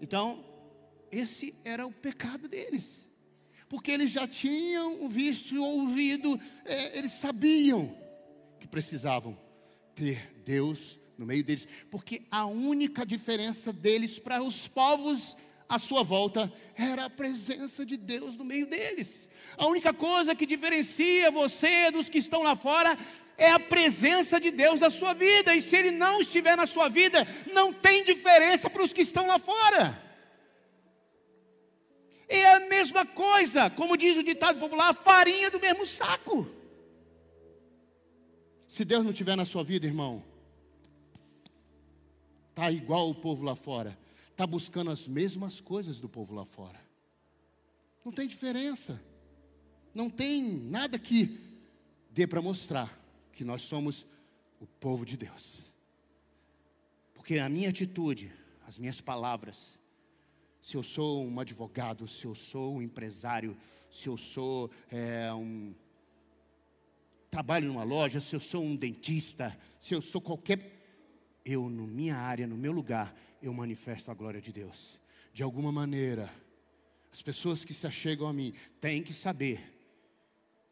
Então, 0.00 0.44
esse 1.10 1.54
era 1.64 1.86
o 1.86 1.92
pecado 1.92 2.48
deles, 2.48 3.06
porque 3.72 3.90
eles 3.90 4.10
já 4.10 4.28
tinham 4.28 5.08
visto 5.08 5.54
e 5.54 5.58
ouvido, 5.58 6.38
é, 6.62 6.98
eles 6.98 7.12
sabiam 7.12 7.90
que 8.60 8.68
precisavam 8.68 9.34
ter 9.94 10.42
Deus 10.44 10.98
no 11.16 11.24
meio 11.24 11.42
deles, 11.42 11.66
porque 11.90 12.20
a 12.30 12.44
única 12.44 13.06
diferença 13.06 13.72
deles 13.72 14.18
para 14.18 14.42
os 14.42 14.68
povos 14.68 15.38
à 15.66 15.78
sua 15.78 16.02
volta 16.02 16.52
era 16.76 17.06
a 17.06 17.10
presença 17.10 17.86
de 17.86 17.96
Deus 17.96 18.36
no 18.36 18.44
meio 18.44 18.66
deles. 18.66 19.26
A 19.56 19.66
única 19.66 19.94
coisa 19.94 20.34
que 20.34 20.44
diferencia 20.44 21.30
você 21.30 21.90
dos 21.90 22.10
que 22.10 22.18
estão 22.18 22.42
lá 22.42 22.54
fora 22.54 22.94
é 23.38 23.52
a 23.52 23.58
presença 23.58 24.38
de 24.38 24.50
Deus 24.50 24.80
na 24.80 24.90
sua 24.90 25.14
vida. 25.14 25.56
E 25.56 25.62
se 25.62 25.76
Ele 25.76 25.92
não 25.92 26.20
estiver 26.20 26.58
na 26.58 26.66
sua 26.66 26.90
vida, 26.90 27.26
não 27.54 27.72
tem 27.72 28.04
diferença 28.04 28.68
para 28.68 28.82
os 28.82 28.92
que 28.92 29.00
estão 29.00 29.26
lá 29.26 29.38
fora. 29.38 30.11
É 32.32 32.54
a 32.54 32.60
mesma 32.60 33.04
coisa, 33.04 33.68
como 33.68 33.94
diz 33.94 34.16
o 34.16 34.22
ditado 34.22 34.58
popular, 34.58 34.88
a 34.88 34.94
farinha 34.94 35.50
do 35.50 35.60
mesmo 35.60 35.84
saco. 35.84 36.48
Se 38.66 38.86
Deus 38.86 39.04
não 39.04 39.10
estiver 39.10 39.36
na 39.36 39.44
sua 39.44 39.62
vida, 39.62 39.86
irmão, 39.86 40.24
tá 42.54 42.72
igual 42.72 43.10
o 43.10 43.14
povo 43.14 43.44
lá 43.44 43.54
fora, 43.54 43.98
tá 44.34 44.46
buscando 44.46 44.90
as 44.90 45.06
mesmas 45.06 45.60
coisas 45.60 46.00
do 46.00 46.08
povo 46.08 46.34
lá 46.34 46.46
fora. 46.46 46.80
Não 48.02 48.10
tem 48.10 48.26
diferença. 48.26 48.98
Não 49.94 50.08
tem 50.08 50.42
nada 50.42 50.98
que 50.98 51.38
dê 52.10 52.26
para 52.26 52.40
mostrar 52.40 52.98
que 53.34 53.44
nós 53.44 53.60
somos 53.60 54.06
o 54.58 54.66
povo 54.66 55.04
de 55.04 55.18
Deus. 55.18 55.70
Porque 57.12 57.38
a 57.38 57.48
minha 57.50 57.68
atitude, 57.68 58.32
as 58.66 58.78
minhas 58.78 59.02
palavras, 59.02 59.78
se 60.62 60.76
eu 60.76 60.82
sou 60.82 61.22
um 61.22 61.38
advogado, 61.38 62.08
se 62.08 62.24
eu 62.24 62.34
sou 62.34 62.76
um 62.76 62.82
empresário, 62.82 63.54
se 63.90 64.08
eu 64.08 64.16
sou 64.16 64.70
é, 64.90 65.30
um. 65.34 65.74
trabalho 67.30 67.68
numa 67.68 67.84
loja, 67.84 68.18
se 68.18 68.34
eu 68.34 68.40
sou 68.40 68.62
um 68.62 68.74
dentista, 68.74 69.54
se 69.78 69.94
eu 69.94 70.00
sou 70.00 70.22
qualquer. 70.22 70.80
Eu, 71.44 71.68
na 71.68 71.86
minha 71.86 72.16
área, 72.16 72.46
no 72.46 72.56
meu 72.56 72.72
lugar, 72.72 73.14
eu 73.42 73.52
manifesto 73.52 74.10
a 74.10 74.14
glória 74.14 74.40
de 74.40 74.52
Deus. 74.52 74.98
De 75.34 75.42
alguma 75.42 75.70
maneira, 75.70 76.32
as 77.12 77.20
pessoas 77.20 77.64
que 77.64 77.74
se 77.74 77.86
achegam 77.86 78.26
a 78.26 78.32
mim 78.32 78.54
têm 78.80 79.02
que 79.02 79.12
saber 79.12 79.72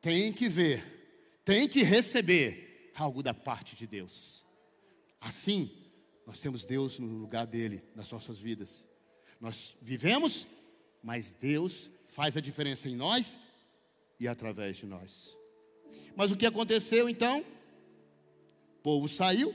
tem 0.00 0.32
que 0.32 0.48
ver, 0.48 1.40
tem 1.44 1.68
que 1.68 1.82
receber 1.82 2.90
algo 2.94 3.22
da 3.22 3.34
parte 3.34 3.76
de 3.76 3.86
Deus. 3.86 4.44
Assim, 5.20 5.70
nós 6.26 6.40
temos 6.40 6.64
Deus 6.64 6.98
no 6.98 7.06
lugar 7.06 7.46
dele 7.46 7.82
nas 7.94 8.10
nossas 8.10 8.40
vidas. 8.40 8.86
Nós 9.40 9.74
vivemos, 9.80 10.46
mas 11.02 11.32
Deus 11.32 11.88
faz 12.08 12.36
a 12.36 12.40
diferença 12.40 12.88
em 12.88 12.94
nós 12.94 13.38
e 14.18 14.28
através 14.28 14.76
de 14.76 14.86
nós. 14.86 15.34
Mas 16.14 16.30
o 16.30 16.36
que 16.36 16.44
aconteceu 16.44 17.08
então? 17.08 17.40
O 18.78 18.82
povo 18.82 19.08
saiu, 19.08 19.54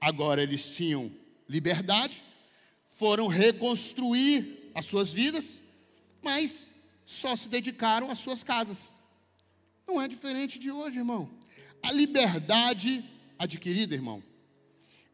agora 0.00 0.42
eles 0.42 0.76
tinham 0.76 1.10
liberdade, 1.48 2.22
foram 2.90 3.26
reconstruir 3.26 4.70
as 4.74 4.86
suas 4.86 5.12
vidas, 5.12 5.60
mas 6.22 6.70
só 7.04 7.34
se 7.34 7.48
dedicaram 7.48 8.10
às 8.10 8.18
suas 8.18 8.44
casas. 8.44 8.94
Não 9.86 10.00
é 10.00 10.06
diferente 10.06 10.58
de 10.58 10.70
hoje, 10.70 10.98
irmão. 10.98 11.28
A 11.82 11.90
liberdade 11.90 13.04
adquirida, 13.38 13.94
irmão, 13.94 14.22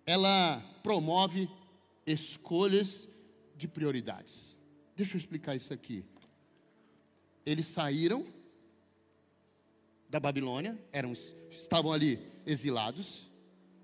ela 0.06 0.62
promove 0.82 1.48
escolhas 2.06 3.08
de 3.60 3.68
prioridades. 3.68 4.56
Deixa 4.96 5.16
eu 5.16 5.18
explicar 5.18 5.54
isso 5.54 5.72
aqui. 5.72 6.04
Eles 7.44 7.66
saíram 7.66 8.26
da 10.08 10.18
Babilônia, 10.18 10.76
eram, 10.92 11.12
estavam 11.50 11.92
ali 11.92 12.18
exilados, 12.44 13.30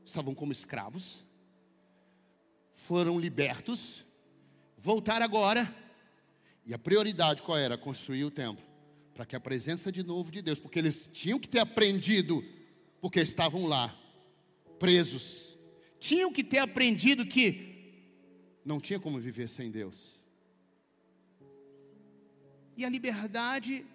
estavam 0.05 0.35
como 0.35 0.51
escravos, 0.51 1.25
foram 2.73 3.21
libertos, 3.21 4.05
voltaram 4.77 5.25
agora, 5.25 5.73
e 6.65 6.75
a 6.75 6.79
prioridade 6.79 7.43
qual 7.43 7.57
era? 7.57 7.79
Construir 7.79 8.25
o 8.25 8.31
templo 8.31 8.65
para 9.15 9.25
que 9.25 9.35
a 9.35 9.41
presença 9.41 9.91
de 9.91 10.03
novo 10.03 10.31
de 10.31 10.43
Deus, 10.43 10.61
porque 10.61 10.79
eles 10.79 11.09
tinham 11.11 11.39
que 11.39 11.49
ter 11.49 11.61
aprendido, 11.61 12.45
porque 13.01 13.19
estavam 13.21 13.65
lá, 13.65 13.99
presos, 14.79 15.57
tinham 15.99 16.31
que 16.31 16.45
ter 16.45 16.59
aprendido 16.59 17.25
que 17.25 17.76
não 18.67 18.81
tinha 18.81 18.99
como 18.99 19.21
viver 19.21 19.49
sem 19.49 19.71
Deus. 19.71 20.17
E 22.77 22.85
a 22.85 22.89
liberdade, 22.89 23.87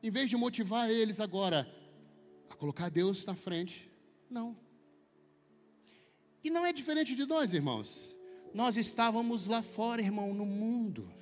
em 0.00 0.10
vez 0.10 0.30
de 0.30 0.36
motivar 0.36 0.88
eles 0.88 1.18
agora 1.18 1.68
a 2.48 2.54
colocar 2.54 2.88
Deus 2.88 3.26
na 3.26 3.34
frente, 3.34 3.90
não. 4.30 4.56
E 6.44 6.50
não 6.50 6.64
é 6.64 6.72
diferente 6.72 7.16
de 7.16 7.26
nós, 7.26 7.52
irmãos. 7.52 8.16
Nós 8.54 8.76
estávamos 8.76 9.44
lá 9.46 9.60
fora, 9.60 10.00
irmão, 10.00 10.32
no 10.32 10.46
mundo. 10.46 11.12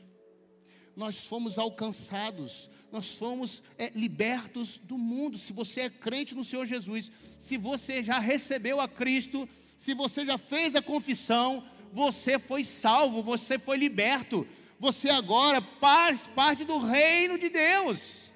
Nós 0.94 1.26
fomos 1.26 1.58
alcançados, 1.58 2.68
nós 2.92 3.16
fomos 3.16 3.62
é, 3.78 3.90
libertos 3.94 4.76
do 4.76 4.98
mundo. 4.98 5.38
Se 5.38 5.54
você 5.54 5.80
é 5.80 5.90
crente 5.90 6.34
no 6.34 6.44
Senhor 6.44 6.66
Jesus, 6.66 7.10
se 7.38 7.56
você 7.56 8.04
já 8.04 8.18
recebeu 8.18 8.78
a 8.78 8.86
Cristo, 8.86 9.48
se 9.78 9.94
você 9.94 10.24
já 10.26 10.36
fez 10.36 10.76
a 10.76 10.82
confissão, 10.82 11.64
você 11.94 12.40
foi 12.40 12.64
salvo, 12.64 13.22
você 13.22 13.56
foi 13.56 13.76
liberto. 13.76 14.44
Você 14.80 15.08
agora 15.08 15.60
faz 15.80 16.26
parte 16.26 16.64
do 16.64 16.78
reino 16.78 17.38
de 17.38 17.48
Deus. 17.48 18.32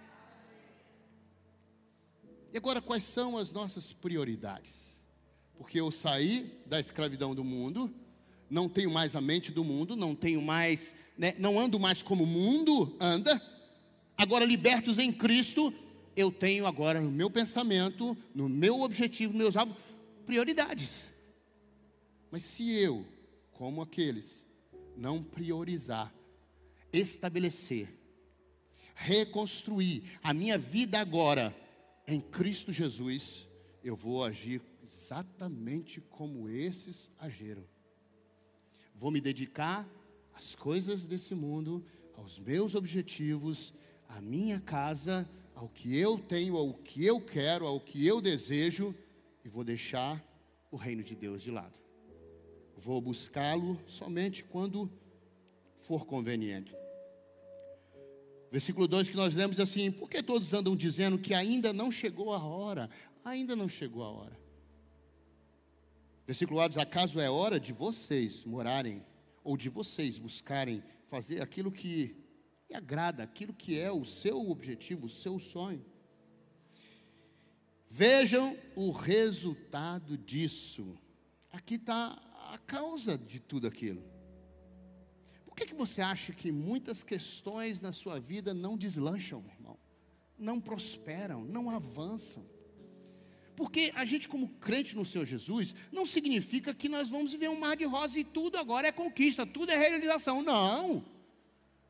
E 2.52 2.56
agora, 2.56 2.80
quais 2.80 3.02
são 3.02 3.36
as 3.36 3.52
nossas 3.52 3.92
prioridades? 3.92 5.02
Porque 5.56 5.80
eu 5.80 5.90
saí 5.90 6.62
da 6.66 6.78
escravidão 6.78 7.34
do 7.34 7.42
mundo, 7.42 7.92
não 8.48 8.68
tenho 8.68 8.92
mais 8.92 9.16
a 9.16 9.20
mente 9.20 9.50
do 9.50 9.64
mundo, 9.64 9.96
não 9.96 10.14
tenho 10.14 10.40
mais, 10.40 10.94
né, 11.18 11.34
não 11.36 11.58
ando 11.58 11.80
mais 11.80 12.00
como 12.00 12.22
o 12.22 12.26
mundo 12.28 12.96
anda. 13.00 13.42
Agora, 14.16 14.44
libertos 14.44 14.98
em 14.98 15.12
Cristo, 15.12 15.74
eu 16.14 16.30
tenho 16.30 16.64
agora 16.64 17.00
no 17.00 17.10
meu 17.10 17.28
pensamento, 17.28 18.16
no 18.32 18.48
meu 18.48 18.80
objetivo, 18.82 19.36
meus 19.36 19.56
alvos, 19.56 19.76
prioridades. 20.24 21.08
Mas 22.30 22.44
se 22.44 22.72
eu, 22.72 23.04
como 23.58 23.82
aqueles, 23.82 24.46
não 24.96 25.20
priorizar 25.20 26.14
estabelecer, 26.92 27.88
reconstruir 28.94 30.04
a 30.22 30.32
minha 30.32 30.56
vida 30.56 31.00
agora 31.00 31.54
em 32.06 32.20
Cristo 32.20 32.72
Jesus, 32.72 33.48
eu 33.84 33.94
vou 33.94 34.24
agir 34.24 34.62
exatamente 34.82 36.00
como 36.00 36.48
esses 36.48 37.10
agiram. 37.18 37.64
Vou 38.94 39.10
me 39.10 39.20
dedicar 39.20 39.86
às 40.34 40.54
coisas 40.54 41.06
desse 41.06 41.34
mundo, 41.34 41.84
aos 42.16 42.38
meus 42.38 42.74
objetivos, 42.74 43.74
à 44.08 44.20
minha 44.20 44.60
casa, 44.60 45.28
ao 45.54 45.68
que 45.68 45.96
eu 45.96 46.16
tenho, 46.16 46.56
ao 46.56 46.72
que 46.72 47.04
eu 47.04 47.20
quero, 47.20 47.66
ao 47.66 47.80
que 47.80 48.06
eu 48.06 48.20
desejo, 48.20 48.94
e 49.44 49.48
vou 49.48 49.64
deixar 49.64 50.24
o 50.70 50.76
reino 50.76 51.02
de 51.02 51.14
Deus 51.14 51.42
de 51.42 51.50
lado. 51.50 51.87
Vou 52.80 53.00
buscá-lo 53.00 53.80
somente 53.88 54.44
quando 54.44 54.90
for 55.80 56.06
conveniente. 56.06 56.72
Versículo 58.50 58.86
2 58.86 59.08
que 59.08 59.16
nós 59.16 59.34
lemos 59.34 59.58
assim: 59.58 59.90
Por 59.90 60.08
que 60.08 60.22
todos 60.22 60.54
andam 60.54 60.76
dizendo 60.76 61.18
que 61.18 61.34
ainda 61.34 61.72
não 61.72 61.90
chegou 61.90 62.32
a 62.32 62.38
hora? 62.38 62.88
Ainda 63.24 63.56
não 63.56 63.68
chegou 63.68 64.02
a 64.02 64.10
hora. 64.10 64.38
Versículo 66.24 66.60
4: 66.60 66.80
Acaso 66.80 67.18
é 67.18 67.28
hora 67.28 67.58
de 67.58 67.72
vocês 67.72 68.44
morarem, 68.44 69.04
ou 69.42 69.56
de 69.56 69.68
vocês 69.68 70.18
buscarem 70.18 70.82
fazer 71.06 71.42
aquilo 71.42 71.72
que 71.72 72.14
lhe 72.70 72.76
agrada, 72.76 73.24
aquilo 73.24 73.52
que 73.52 73.78
é 73.78 73.90
o 73.90 74.04
seu 74.04 74.48
objetivo, 74.48 75.06
o 75.06 75.10
seu 75.10 75.38
sonho? 75.40 75.84
Vejam 77.88 78.56
o 78.76 78.92
resultado 78.92 80.16
disso. 80.16 80.96
Aqui 81.50 81.74
está 81.74 82.20
a 82.48 82.58
causa 82.58 83.16
de 83.16 83.40
tudo 83.40 83.66
aquilo 83.66 84.02
que, 85.58 85.66
que 85.66 85.74
você 85.74 86.00
acha 86.00 86.32
que 86.32 86.52
muitas 86.52 87.02
questões 87.02 87.80
na 87.80 87.90
sua 87.90 88.20
vida 88.20 88.54
não 88.54 88.76
deslancham, 88.76 89.42
meu 89.42 89.52
irmão? 89.52 89.78
Não 90.38 90.60
prosperam, 90.60 91.42
não 91.44 91.68
avançam? 91.68 92.46
Porque 93.56 93.90
a 93.96 94.04
gente, 94.04 94.28
como 94.28 94.48
crente 94.60 94.94
no 94.94 95.04
Senhor 95.04 95.24
Jesus, 95.24 95.74
não 95.90 96.06
significa 96.06 96.72
que 96.72 96.88
nós 96.88 97.08
vamos 97.08 97.32
viver 97.32 97.50
um 97.50 97.58
mar 97.58 97.76
de 97.76 97.84
rosa 97.84 98.20
e 98.20 98.24
tudo 98.24 98.56
agora 98.56 98.86
é 98.86 98.92
conquista, 98.92 99.44
tudo 99.44 99.72
é 99.72 99.76
realização. 99.76 100.42
Não. 100.42 101.04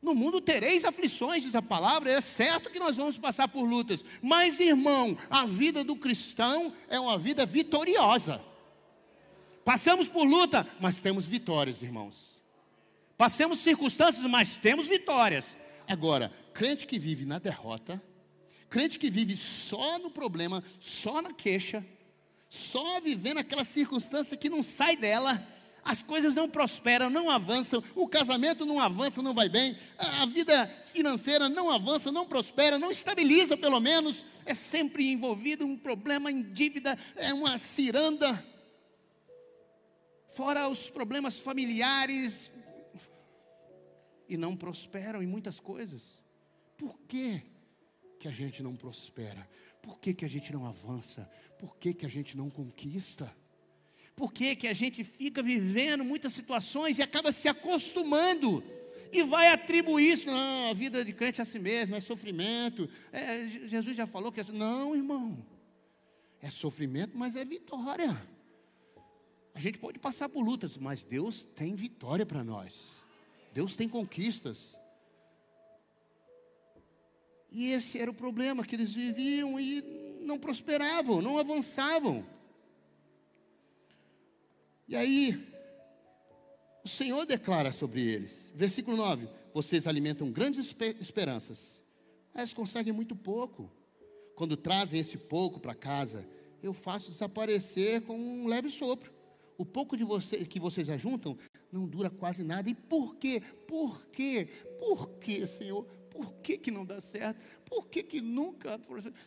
No 0.01 0.15
mundo 0.15 0.41
tereis 0.41 0.83
aflições, 0.83 1.43
diz 1.43 1.53
a 1.53 1.61
palavra, 1.61 2.11
é 2.11 2.21
certo 2.21 2.71
que 2.71 2.79
nós 2.79 2.97
vamos 2.97 3.19
passar 3.19 3.47
por 3.49 3.63
lutas, 3.63 4.03
mas 4.21 4.59
irmão, 4.59 5.15
a 5.29 5.45
vida 5.45 5.83
do 5.83 5.95
cristão 5.95 6.73
é 6.87 6.99
uma 6.99 7.19
vida 7.19 7.45
vitoriosa. 7.45 8.41
Passamos 9.63 10.07
por 10.07 10.23
luta, 10.23 10.67
mas 10.79 11.01
temos 11.01 11.27
vitórias, 11.27 11.81
irmãos. 11.81 12.39
Passemos 13.17 13.59
circunstâncias, 13.59 14.25
mas 14.25 14.55
temos 14.55 14.87
vitórias. 14.87 15.57
Agora, 15.87 16.31
crente 16.53 16.87
que 16.87 16.97
vive 16.97 17.25
na 17.25 17.39
derrota, 17.39 18.01
crente 18.69 18.97
que 18.97 19.09
vive 19.09 19.35
só 19.35 19.99
no 19.99 20.09
problema, 20.09 20.63
só 20.79 21.21
na 21.21 21.33
queixa, 21.33 21.85
só 22.49 22.99
vivendo 23.01 23.39
aquela 23.39 23.65
circunstância 23.65 24.37
que 24.37 24.49
não 24.49 24.63
sai 24.63 24.95
dela, 24.95 25.45
as 25.83 26.03
coisas 26.03 26.33
não 26.33 26.49
prosperam, 26.49 27.09
não 27.09 27.29
avançam, 27.29 27.83
o 27.95 28.07
casamento 28.07 28.65
não 28.65 28.79
avança, 28.79 29.21
não 29.21 29.33
vai 29.33 29.49
bem, 29.49 29.75
a 29.97 30.25
vida 30.25 30.67
financeira 30.91 31.49
não 31.49 31.69
avança, 31.69 32.11
não 32.11 32.27
prospera, 32.27 32.77
não 32.77 32.91
estabiliza 32.91 33.57
pelo 33.57 33.79
menos, 33.79 34.25
é 34.45 34.53
sempre 34.53 35.09
envolvido 35.11 35.65
um 35.65 35.77
problema 35.77 36.31
em 36.31 36.43
dívida, 36.43 36.97
é 37.15 37.33
uma 37.33 37.57
ciranda. 37.57 38.45
Fora 40.29 40.69
os 40.69 40.89
problemas 40.89 41.39
familiares, 41.39 42.51
e 44.29 44.37
não 44.37 44.55
prosperam 44.55 45.23
em 45.23 45.27
muitas 45.27 45.59
coisas. 45.59 46.21
Por 46.77 46.97
que, 47.07 47.41
que 48.19 48.27
a 48.27 48.31
gente 48.31 48.61
não 48.61 48.75
prospera? 48.75 49.49
Por 49.81 49.99
que, 49.99 50.13
que 50.13 50.23
a 50.23 50.27
gente 50.29 50.53
não 50.53 50.67
avança? 50.67 51.29
Por 51.57 51.75
que, 51.77 51.93
que 51.93 52.05
a 52.05 52.09
gente 52.09 52.37
não 52.37 52.49
conquista? 52.49 53.35
Por 54.15 54.31
que, 54.31 54.55
que 54.55 54.67
a 54.67 54.73
gente 54.73 55.03
fica 55.03 55.41
vivendo 55.41 56.03
muitas 56.03 56.31
situações 56.33 56.99
e 56.99 57.01
acaba 57.01 57.31
se 57.31 57.47
acostumando? 57.47 58.63
E 59.11 59.23
vai 59.23 59.47
atribuir 59.47 60.11
isso, 60.11 60.27
não, 60.27 60.69
a 60.69 60.73
vida 60.73 61.03
de 61.03 61.11
crente 61.11 61.39
é 61.39 61.43
assim 61.43 61.57
mesmo, 61.57 61.95
é 61.95 62.01
sofrimento. 62.01 62.87
É, 63.11 63.47
Jesus 63.47 63.97
já 63.97 64.05
falou 64.05 64.31
que 64.31 64.39
é 64.39 64.43
assim. 64.43 64.51
Não, 64.51 64.95
irmão. 64.95 65.43
É 66.39 66.51
sofrimento, 66.51 67.17
mas 67.17 67.35
é 67.35 67.43
vitória. 67.43 68.21
A 69.53 69.59
gente 69.59 69.77
pode 69.77 69.99
passar 69.99 70.29
por 70.29 70.43
lutas, 70.43 70.77
mas 70.77 71.03
Deus 71.03 71.43
tem 71.43 71.75
vitória 71.75 72.25
para 72.25 72.43
nós. 72.43 72.99
Deus 73.53 73.75
tem 73.75 73.89
conquistas. 73.89 74.77
E 77.51 77.71
esse 77.71 77.97
era 77.97 78.11
o 78.11 78.13
problema, 78.13 78.63
que 78.63 78.75
eles 78.75 78.93
viviam 78.93 79.59
e 79.59 79.81
não 80.21 80.37
prosperavam, 80.37 81.21
não 81.21 81.37
avançavam. 81.37 82.25
E 84.87 84.95
aí, 84.95 85.47
o 86.83 86.87
Senhor 86.87 87.25
declara 87.25 87.71
sobre 87.71 88.01
eles, 88.01 88.51
versículo 88.55 88.97
9: 88.97 89.27
Vocês 89.53 89.87
alimentam 89.87 90.31
grandes 90.31 90.75
esperanças, 90.99 91.81
mas 92.33 92.53
conseguem 92.53 92.93
muito 92.93 93.15
pouco. 93.15 93.69
Quando 94.35 94.55
trazem 94.55 94.99
esse 94.99 95.17
pouco 95.17 95.59
para 95.59 95.75
casa, 95.75 96.25
eu 96.63 96.73
faço 96.73 97.11
desaparecer 97.11 98.01
com 98.03 98.17
um 98.17 98.47
leve 98.47 98.69
sopro. 98.69 99.11
O 99.59 99.65
pouco 99.65 99.97
de 99.97 100.05
você, 100.05 100.45
que 100.45 100.57
vocês 100.57 100.89
ajuntam 100.89 101.37
não 101.69 101.85
dura 101.85 102.09
quase 102.09 102.45
nada. 102.45 102.69
E 102.69 102.73
por 102.73 103.17
quê? 103.17 103.43
Por 103.67 104.05
quê? 104.05 104.47
Por 104.79 105.09
quê, 105.19 105.45
Senhor? 105.45 105.83
Por 106.09 106.31
que, 106.35 106.57
que 106.57 106.71
não 106.71 106.85
dá 106.85 107.01
certo? 107.01 107.43
Por 107.65 107.89
que, 107.89 108.01
que 108.01 108.21
nunca? 108.21 108.79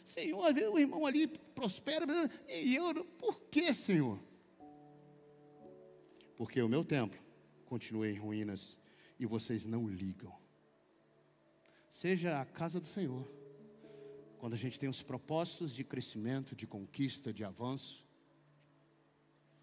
Senhor, 0.03 0.43
o 0.73 0.79
irmão 0.79 1.05
ali 1.05 1.29
prospera 1.55 2.07
e 2.49 2.75
eu. 2.75 3.05
Por 3.19 3.43
que, 3.51 3.75
Senhor? 3.75 4.19
Porque 6.35 6.63
o 6.63 6.69
meu 6.69 6.83
templo 6.83 7.21
continua 7.67 8.09
em 8.09 8.17
ruínas 8.17 8.75
e 9.21 9.27
vocês 9.27 9.67
não 9.67 9.87
ligam. 9.87 10.35
Seja 11.91 12.41
a 12.41 12.47
casa 12.47 12.81
do 12.81 12.87
Senhor, 12.87 13.31
quando 14.39 14.55
a 14.55 14.59
gente 14.59 14.81
tem 14.81 14.89
os 14.89 15.03
propósitos 15.03 15.75
de 15.75 15.85
crescimento, 15.85 16.57
de 16.57 16.67
conquista, 16.67 17.35
de 17.35 17.45
avanço, 17.45 18.11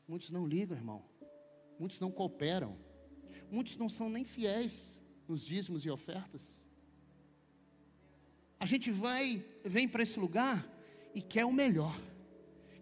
muitos 0.10 0.30
não 0.30 0.45
ligam, 0.45 0.76
irmão 0.76 1.10
muitos 1.80 2.00
não 2.00 2.12
cooperam, 2.12 2.78
muitos 3.50 3.78
não 3.78 3.88
são 3.88 4.10
nem 4.10 4.26
fiéis 4.26 5.00
nos 5.28 5.45
dízimos 5.45 5.86
e 5.86 5.89
ofertas. 5.89 6.67
A 8.60 8.65
gente 8.65 8.91
vai, 8.91 9.41
vem 9.63 9.88
para 9.88 10.04
esse 10.04 10.19
lugar 10.19 10.67
e 11.15 11.22
quer 11.22 11.45
o 11.45 11.54
melhor. 11.54 11.98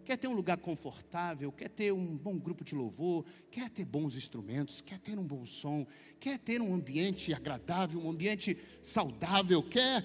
Quer 0.04 0.16
ter 0.16 0.26
um 0.26 0.34
lugar 0.34 0.56
confortável, 0.56 1.52
quer 1.52 1.68
ter 1.68 1.92
um 1.92 2.16
bom 2.16 2.36
grupo 2.38 2.64
de 2.64 2.74
louvor, 2.74 3.24
quer 3.50 3.70
ter 3.70 3.84
bons 3.84 4.16
instrumentos, 4.16 4.80
quer 4.80 4.98
ter 4.98 5.18
um 5.18 5.24
bom 5.24 5.44
som, 5.46 5.86
quer 6.18 6.38
ter 6.38 6.60
um 6.60 6.74
ambiente 6.74 7.32
agradável, 7.32 8.00
um 8.00 8.10
ambiente 8.10 8.58
saudável, 8.82 9.62
quer 9.62 10.04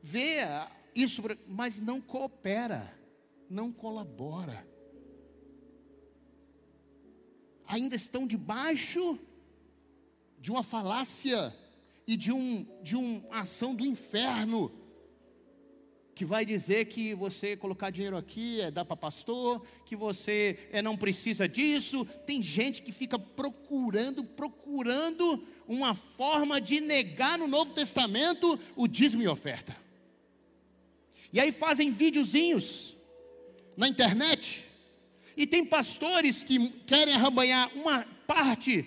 ver 0.00 0.46
isso, 0.94 1.20
mas 1.48 1.80
não 1.80 2.00
coopera, 2.00 2.96
não 3.50 3.72
colabora 3.72 4.64
ainda 7.68 7.94
estão 7.94 8.26
debaixo 8.26 9.18
de 10.40 10.50
uma 10.50 10.62
falácia 10.62 11.54
e 12.06 12.16
de, 12.16 12.32
um, 12.32 12.66
de 12.82 12.96
uma 12.96 13.40
ação 13.40 13.74
do 13.74 13.84
inferno 13.84 14.72
que 16.14 16.24
vai 16.24 16.44
dizer 16.44 16.86
que 16.86 17.14
você 17.14 17.56
colocar 17.56 17.90
dinheiro 17.90 18.16
aqui 18.16 18.60
é 18.60 18.72
dar 18.72 18.84
para 18.84 18.96
pastor, 18.96 19.64
que 19.84 19.94
você 19.94 20.58
é, 20.72 20.82
não 20.82 20.96
precisa 20.96 21.48
disso. 21.48 22.04
Tem 22.26 22.42
gente 22.42 22.82
que 22.82 22.90
fica 22.90 23.16
procurando, 23.16 24.24
procurando 24.24 25.46
uma 25.68 25.94
forma 25.94 26.60
de 26.60 26.80
negar 26.80 27.38
no 27.38 27.46
Novo 27.46 27.72
Testamento 27.72 28.58
o 28.74 28.88
dízimo 28.88 29.22
e 29.22 29.28
oferta. 29.28 29.76
E 31.32 31.38
aí 31.38 31.52
fazem 31.52 31.92
videozinhos 31.92 32.96
na 33.76 33.86
internet. 33.86 34.67
E 35.38 35.46
tem 35.46 35.64
pastores 35.64 36.42
que 36.42 36.68
querem 36.84 37.14
arrebanhar 37.14 37.70
uma 37.76 38.04
parte 38.26 38.84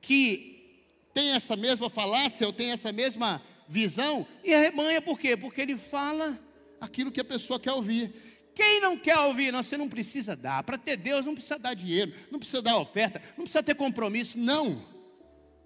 que 0.00 0.78
tem 1.12 1.32
essa 1.32 1.56
mesma 1.56 1.90
falácia 1.90 2.46
ou 2.46 2.52
tem 2.52 2.70
essa 2.70 2.92
mesma 2.92 3.42
visão 3.66 4.24
e 4.44 4.54
arrebanha 4.54 5.02
por 5.02 5.18
quê? 5.18 5.36
Porque 5.36 5.60
ele 5.60 5.76
fala 5.76 6.38
aquilo 6.80 7.10
que 7.10 7.20
a 7.20 7.24
pessoa 7.24 7.58
quer 7.58 7.72
ouvir. 7.72 8.14
Quem 8.54 8.80
não 8.80 8.96
quer 8.96 9.18
ouvir, 9.18 9.52
não, 9.52 9.64
você 9.64 9.76
não 9.76 9.88
precisa 9.88 10.36
dar. 10.36 10.62
Para 10.62 10.78
ter 10.78 10.96
Deus, 10.96 11.26
não 11.26 11.34
precisa 11.34 11.58
dar 11.58 11.74
dinheiro, 11.74 12.14
não 12.30 12.38
precisa 12.38 12.62
dar 12.62 12.78
oferta, 12.78 13.20
não 13.30 13.42
precisa 13.42 13.60
ter 13.60 13.74
compromisso. 13.74 14.38
Não. 14.38 14.86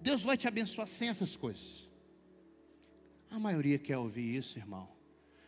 Deus 0.01 0.23
vai 0.23 0.35
te 0.35 0.47
abençoar 0.47 0.87
sem 0.87 1.09
essas 1.09 1.35
coisas. 1.35 1.87
A 3.29 3.37
maioria 3.37 3.77
quer 3.77 3.99
ouvir 3.99 4.37
isso, 4.37 4.57
irmão. 4.57 4.89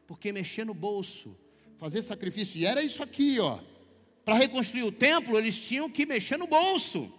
Porque 0.05 0.31
mexer 0.31 0.67
no 0.67 0.75
bolso, 0.75 1.35
fazer 1.79 2.03
sacrifício, 2.03 2.61
e 2.61 2.65
era 2.67 2.83
isso 2.83 3.01
aqui, 3.01 3.39
ó. 3.39 3.57
Para 4.27 4.35
reconstruir 4.35 4.83
o 4.83 4.91
templo, 4.91 5.37
eles 5.37 5.57
tinham 5.57 5.89
que 5.89 6.05
mexer 6.05 6.35
no 6.35 6.47
bolso. 6.47 7.09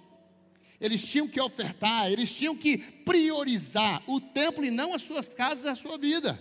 Eles 0.78 1.02
tinham 1.02 1.26
que 1.26 1.40
ofertar, 1.40 2.12
eles 2.12 2.30
tinham 2.30 2.54
que 2.54 2.76
priorizar 2.76 4.02
o 4.06 4.20
templo 4.20 4.62
e 4.62 4.70
não 4.70 4.92
as 4.92 5.00
suas 5.00 5.26
casas, 5.26 5.64
a 5.64 5.74
sua 5.74 5.96
vida. 5.96 6.38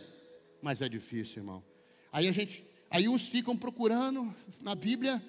Mas 0.61 0.81
é 0.81 0.89
difícil, 0.89 1.37
irmão. 1.37 1.63
Aí 2.11 2.27
a 2.27 2.33
gente, 2.33 2.67
aí 2.89 3.07
uns 3.07 3.29
ficam 3.29 3.55
procurando 3.55 4.35
na 4.59 4.75
Bíblia 4.75 5.23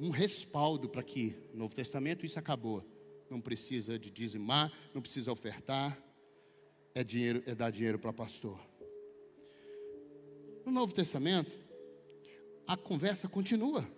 um 0.00 0.10
respaldo 0.10 0.88
para 0.88 1.04
que 1.04 1.36
no 1.52 1.60
Novo 1.60 1.74
Testamento 1.76 2.26
isso 2.26 2.40
acabou. 2.40 2.84
Não 3.30 3.40
precisa 3.40 3.96
de 3.96 4.10
dizimar, 4.10 4.72
não 4.92 5.00
precisa 5.00 5.30
ofertar. 5.30 5.96
É 6.96 7.04
dinheiro, 7.04 7.44
é 7.46 7.54
dar 7.54 7.70
dinheiro 7.70 8.00
para 8.00 8.12
pastor. 8.12 8.58
No 10.66 10.72
Novo 10.72 10.92
Testamento, 10.92 11.52
a 12.66 12.76
conversa 12.76 13.28
continua. 13.28 13.88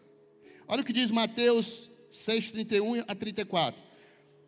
Olha 0.68 0.82
o 0.82 0.84
que 0.84 0.92
diz 0.92 1.10
Mateus 1.10 1.88
6, 2.10 2.50
31 2.50 3.04
a 3.06 3.14
34. 3.14 3.80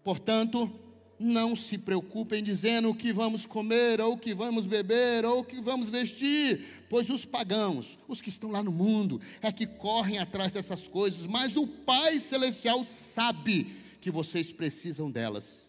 Portanto, 0.02 0.70
não 1.18 1.56
se 1.56 1.76
preocupem 1.78 2.42
dizendo 2.42 2.90
o 2.90 2.94
que 2.94 3.12
vamos 3.12 3.44
comer, 3.44 4.00
ou 4.00 4.14
o 4.14 4.18
que 4.18 4.34
vamos 4.34 4.66
beber, 4.66 5.24
ou 5.24 5.40
o 5.40 5.44
que 5.44 5.60
vamos 5.60 5.88
vestir, 5.88 6.86
pois 6.88 7.10
os 7.10 7.24
pagãos, 7.24 7.98
os 8.06 8.20
que 8.20 8.28
estão 8.28 8.50
lá 8.50 8.62
no 8.62 8.70
mundo, 8.72 9.20
é 9.42 9.52
que 9.52 9.66
correm 9.66 10.18
atrás 10.18 10.52
dessas 10.52 10.86
coisas, 10.88 11.26
mas 11.26 11.56
o 11.56 11.66
Pai 11.66 12.18
Celestial 12.20 12.84
sabe 12.84 13.76
que 14.00 14.10
vocês 14.10 14.52
precisam 14.52 15.10
delas. 15.10 15.68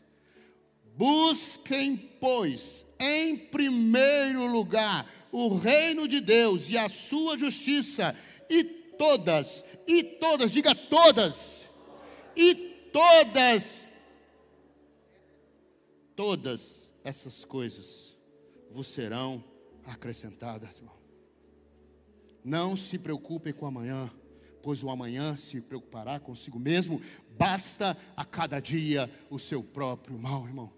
Busquem, 0.95 1.95
pois, 2.19 2.85
em 2.99 3.37
primeiro 3.37 4.45
lugar, 4.51 5.09
o 5.31 5.55
reino 5.55 6.07
de 6.07 6.19
Deus 6.19 6.69
e 6.69 6.77
a 6.77 6.89
sua 6.89 7.37
justiça, 7.37 8.15
e 8.49 8.63
todas, 8.99 9.63
e 9.87 10.03
todas, 10.03 10.51
diga 10.51 10.73
todas, 10.75 11.69
e 12.35 12.55
todas 12.91 13.89
todas 16.19 16.91
essas 17.01 17.45
coisas 17.45 18.13
vos 18.69 18.87
serão 18.87 19.41
acrescentadas, 19.85 20.79
irmão. 20.79 20.97
Não 22.43 22.75
se 22.75 22.99
preocupem 22.99 23.53
com 23.53 23.65
amanhã, 23.65 24.11
pois 24.61 24.83
o 24.83 24.89
amanhã 24.89 25.37
se 25.37 25.61
preocupará 25.61 26.19
consigo 26.19 26.59
mesmo. 26.59 27.01
Basta 27.37 27.95
a 28.17 28.25
cada 28.25 28.59
dia 28.59 29.09
o 29.29 29.39
seu 29.39 29.63
próprio 29.63 30.19
mal, 30.19 30.45
irmão. 30.45 30.73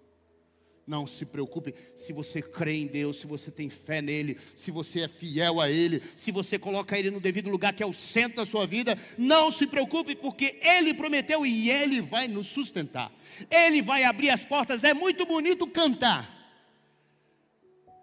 Não 0.86 1.06
se 1.06 1.26
preocupe 1.26 1.74
se 1.96 2.12
você 2.12 2.42
crê 2.42 2.78
em 2.78 2.88
Deus, 2.88 3.18
se 3.18 3.28
você 3.28 3.52
tem 3.52 3.70
fé 3.70 4.02
nele, 4.02 4.38
se 4.56 4.72
você 4.72 5.02
é 5.02 5.08
fiel 5.08 5.62
a 5.62 5.70
ele, 5.70 6.02
se 6.16 6.32
você 6.32 6.58
coloca 6.58 6.98
ele 6.98 7.12
no 7.12 7.20
devido 7.20 7.50
lugar 7.50 7.74
que 7.74 7.84
é 7.84 7.86
o 7.86 7.94
centro 7.94 8.38
da 8.38 8.46
sua 8.46 8.66
vida. 8.66 8.98
Não 9.18 9.52
se 9.52 9.68
preocupe, 9.68 10.16
porque 10.16 10.60
ele 10.62 10.94
prometeu 10.94 11.46
e 11.46 11.70
ele 11.70 12.02
vai 12.02 12.28
nos 12.28 12.48
sustentar. 12.48 13.12
Ele 13.50 13.82
vai 13.82 14.04
abrir 14.04 14.32
as 14.32 14.44
portas. 14.44 14.84
É 14.84 14.94
muito 14.94 15.26
bonito 15.26 15.68
cantar. 15.68 16.42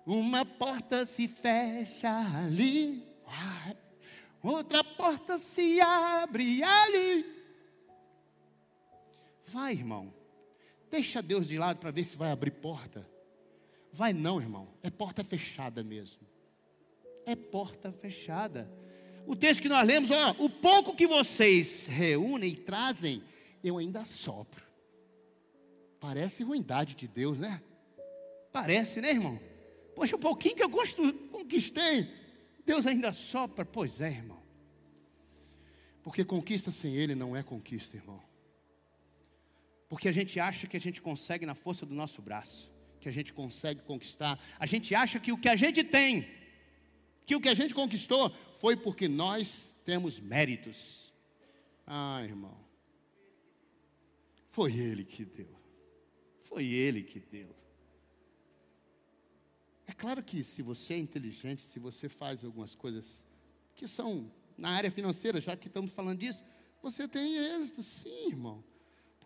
Uma 0.07 0.47
porta 0.47 1.05
se 1.05 1.29
fecha 1.29 2.11
ali, 2.43 3.07
outra 4.43 4.83
porta 4.83 5.39
se 5.39 5.79
abre 5.83 6.63
ali. 6.63 7.27
Vai, 9.45 9.75
irmão. 9.75 10.18
Deixa 10.91 11.23
Deus 11.23 11.47
de 11.47 11.59
lado 11.59 11.79
para 11.79 11.91
ver 11.91 12.05
se 12.05 12.17
vai 12.17 12.31
abrir 12.31 12.51
porta. 12.51 13.07
Vai 13.93 14.13
não, 14.13 14.41
irmão. 14.41 14.69
É 14.83 14.91
porta 14.91 15.23
fechada 15.25 15.83
mesmo. 15.83 16.21
É 17.27 17.37
porta 17.37 17.93
fechada. 17.93 18.71
O 19.27 19.37
texto 19.37 19.61
que 19.61 19.69
nós 19.69 19.87
lemos, 19.87 20.11
ó, 20.11 20.31
o 20.39 20.49
pouco 20.49 20.95
que 20.95 21.07
vocês 21.07 21.87
reúnem 21.87 22.51
e 22.51 22.57
trazem, 22.57 23.23
eu 23.63 23.77
ainda 23.77 24.05
sopro. 24.05 24.65
Parece 26.01 26.43
ruindade 26.43 26.95
de 26.95 27.07
Deus, 27.07 27.37
né? 27.39 27.63
Parece, 28.53 29.01
né, 29.01 29.11
irmão? 29.11 29.39
Poxa, 29.95 30.17
o 30.17 30.19
pouquinho 30.19 30.57
que 30.57 30.63
eu 30.63 30.71
conquistei, 30.71 32.07
Deus 32.65 32.87
ainda 32.87 33.13
sopra. 33.13 33.65
Pois 33.65 34.01
é, 34.01 34.09
irmão. 34.09 34.39
Porque 36.03 36.25
conquista 36.25 36.71
sem 36.71 36.95
Ele 36.95 37.15
não 37.15 37.37
é 37.37 37.43
conquista, 37.43 37.97
irmão. 37.97 38.23
Porque 39.89 40.09
a 40.09 40.13
gente 40.13 40.39
acha 40.39 40.67
que 40.67 40.77
a 40.77 40.81
gente 40.81 41.01
consegue 41.01 41.47
na 41.47 41.55
força 41.55 41.87
do 41.87 41.95
nosso 41.95 42.21
braço, 42.21 42.71
que 43.01 43.09
a 43.09 43.13
gente 43.13 43.33
consegue 43.33 43.81
conquistar. 43.83 44.39
A 44.59 44.67
gente 44.67 44.95
acha 44.95 45.19
que 45.19 45.33
o 45.33 45.39
que 45.39 45.49
a 45.49 45.57
gente 45.57 45.83
tem, 45.83 46.29
que 47.25 47.35
o 47.35 47.41
que 47.41 47.49
a 47.49 47.55
gente 47.55 47.75
conquistou, 47.75 48.31
foi 48.61 48.77
porque 48.77 49.09
nós 49.09 49.75
temos 49.85 50.21
méritos. 50.21 51.13
Ah, 51.87 52.23
irmão. 52.23 52.57
Foi 54.49 54.73
Ele 54.77 55.05
que 55.05 55.25
deu. 55.25 55.59
Foi 56.43 56.67
Ele 56.67 57.03
que 57.03 57.21
deu. 57.21 57.57
É 59.87 59.93
claro 59.93 60.23
que 60.23 60.45
se 60.45 60.61
você 60.61 60.95
é 60.95 60.99
inteligente, 60.99 61.63
se 61.63 61.79
você 61.79 62.11
faz 62.11 62.45
algumas 62.45 62.75
coisas 62.75 63.27
que 63.75 63.89
são 63.89 64.31
na 64.57 64.71
área 64.71 64.91
financeira, 64.91 65.41
já 65.41 65.57
que 65.57 65.69
estamos 65.69 65.93
falando 65.93 66.19
disso, 66.19 66.45
você 66.83 67.09
tem 67.09 67.37
êxito, 67.37 67.83
sim, 67.83 68.29
irmão. 68.29 68.63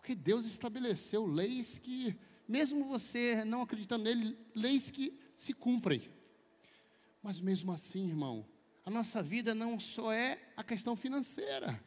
Porque 0.03 0.17
Deus 0.17 0.47
estabeleceu 0.47 1.25
leis 1.25 1.79
que, 1.79 2.19
mesmo 2.49 2.85
você 2.85 3.45
não 3.45 3.63
acreditando 3.63 4.03
nele, 4.03 4.37
leis 4.53 4.91
que 4.91 5.17
se 5.37 5.53
cumprem. 5.53 6.03
Mas 7.23 7.41
mesmo 7.41 7.71
assim, 7.71 8.09
irmão, 8.09 8.45
a 8.85 8.91
nossa 8.91 9.23
vida 9.23 9.55
não 9.55 9.79
só 9.79 10.13
é 10.13 10.41
a 10.57 10.65
questão 10.65 10.97
financeira. 10.97 11.81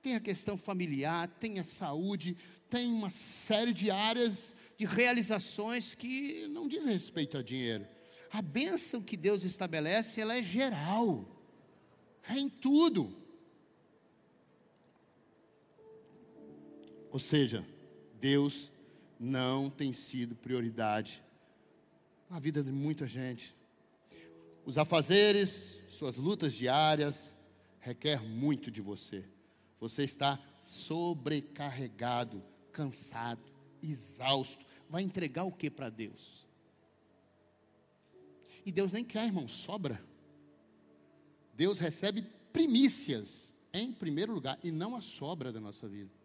Tem 0.00 0.14
a 0.14 0.20
questão 0.20 0.56
familiar, 0.56 1.28
tem 1.38 1.58
a 1.58 1.64
saúde, 1.64 2.34
tem 2.70 2.90
uma 2.90 3.10
série 3.10 3.74
de 3.74 3.90
áreas 3.90 4.56
de 4.78 4.86
realizações 4.86 5.92
que 5.92 6.48
não 6.48 6.66
diz 6.66 6.86
respeito 6.86 7.36
a 7.36 7.42
dinheiro. 7.42 7.86
A 8.32 8.40
bênção 8.40 9.02
que 9.02 9.18
Deus 9.18 9.44
estabelece, 9.44 10.18
ela 10.18 10.34
é 10.34 10.42
geral. 10.42 11.28
É 12.26 12.38
em 12.38 12.48
tudo. 12.48 13.14
Ou 17.14 17.20
seja, 17.20 17.64
Deus 18.20 18.72
não 19.20 19.70
tem 19.70 19.92
sido 19.92 20.34
prioridade 20.34 21.22
na 22.28 22.40
vida 22.40 22.60
de 22.60 22.72
muita 22.72 23.06
gente. 23.06 23.54
Os 24.64 24.76
afazeres, 24.76 25.80
suas 25.90 26.16
lutas 26.16 26.52
diárias, 26.52 27.32
requer 27.78 28.20
muito 28.20 28.68
de 28.68 28.80
você. 28.80 29.24
Você 29.78 30.02
está 30.02 30.40
sobrecarregado, 30.60 32.42
cansado, 32.72 33.44
exausto. 33.80 34.66
Vai 34.90 35.04
entregar 35.04 35.44
o 35.44 35.52
que 35.52 35.70
para 35.70 35.90
Deus? 35.90 36.44
E 38.66 38.72
Deus 38.72 38.92
nem 38.92 39.04
quer, 39.04 39.26
irmão, 39.26 39.46
sobra. 39.46 40.04
Deus 41.54 41.78
recebe 41.78 42.22
primícias 42.52 43.54
em 43.72 43.92
primeiro 43.92 44.32
lugar 44.32 44.58
e 44.64 44.72
não 44.72 44.96
a 44.96 45.00
sobra 45.00 45.52
da 45.52 45.60
nossa 45.60 45.86
vida 45.86 46.23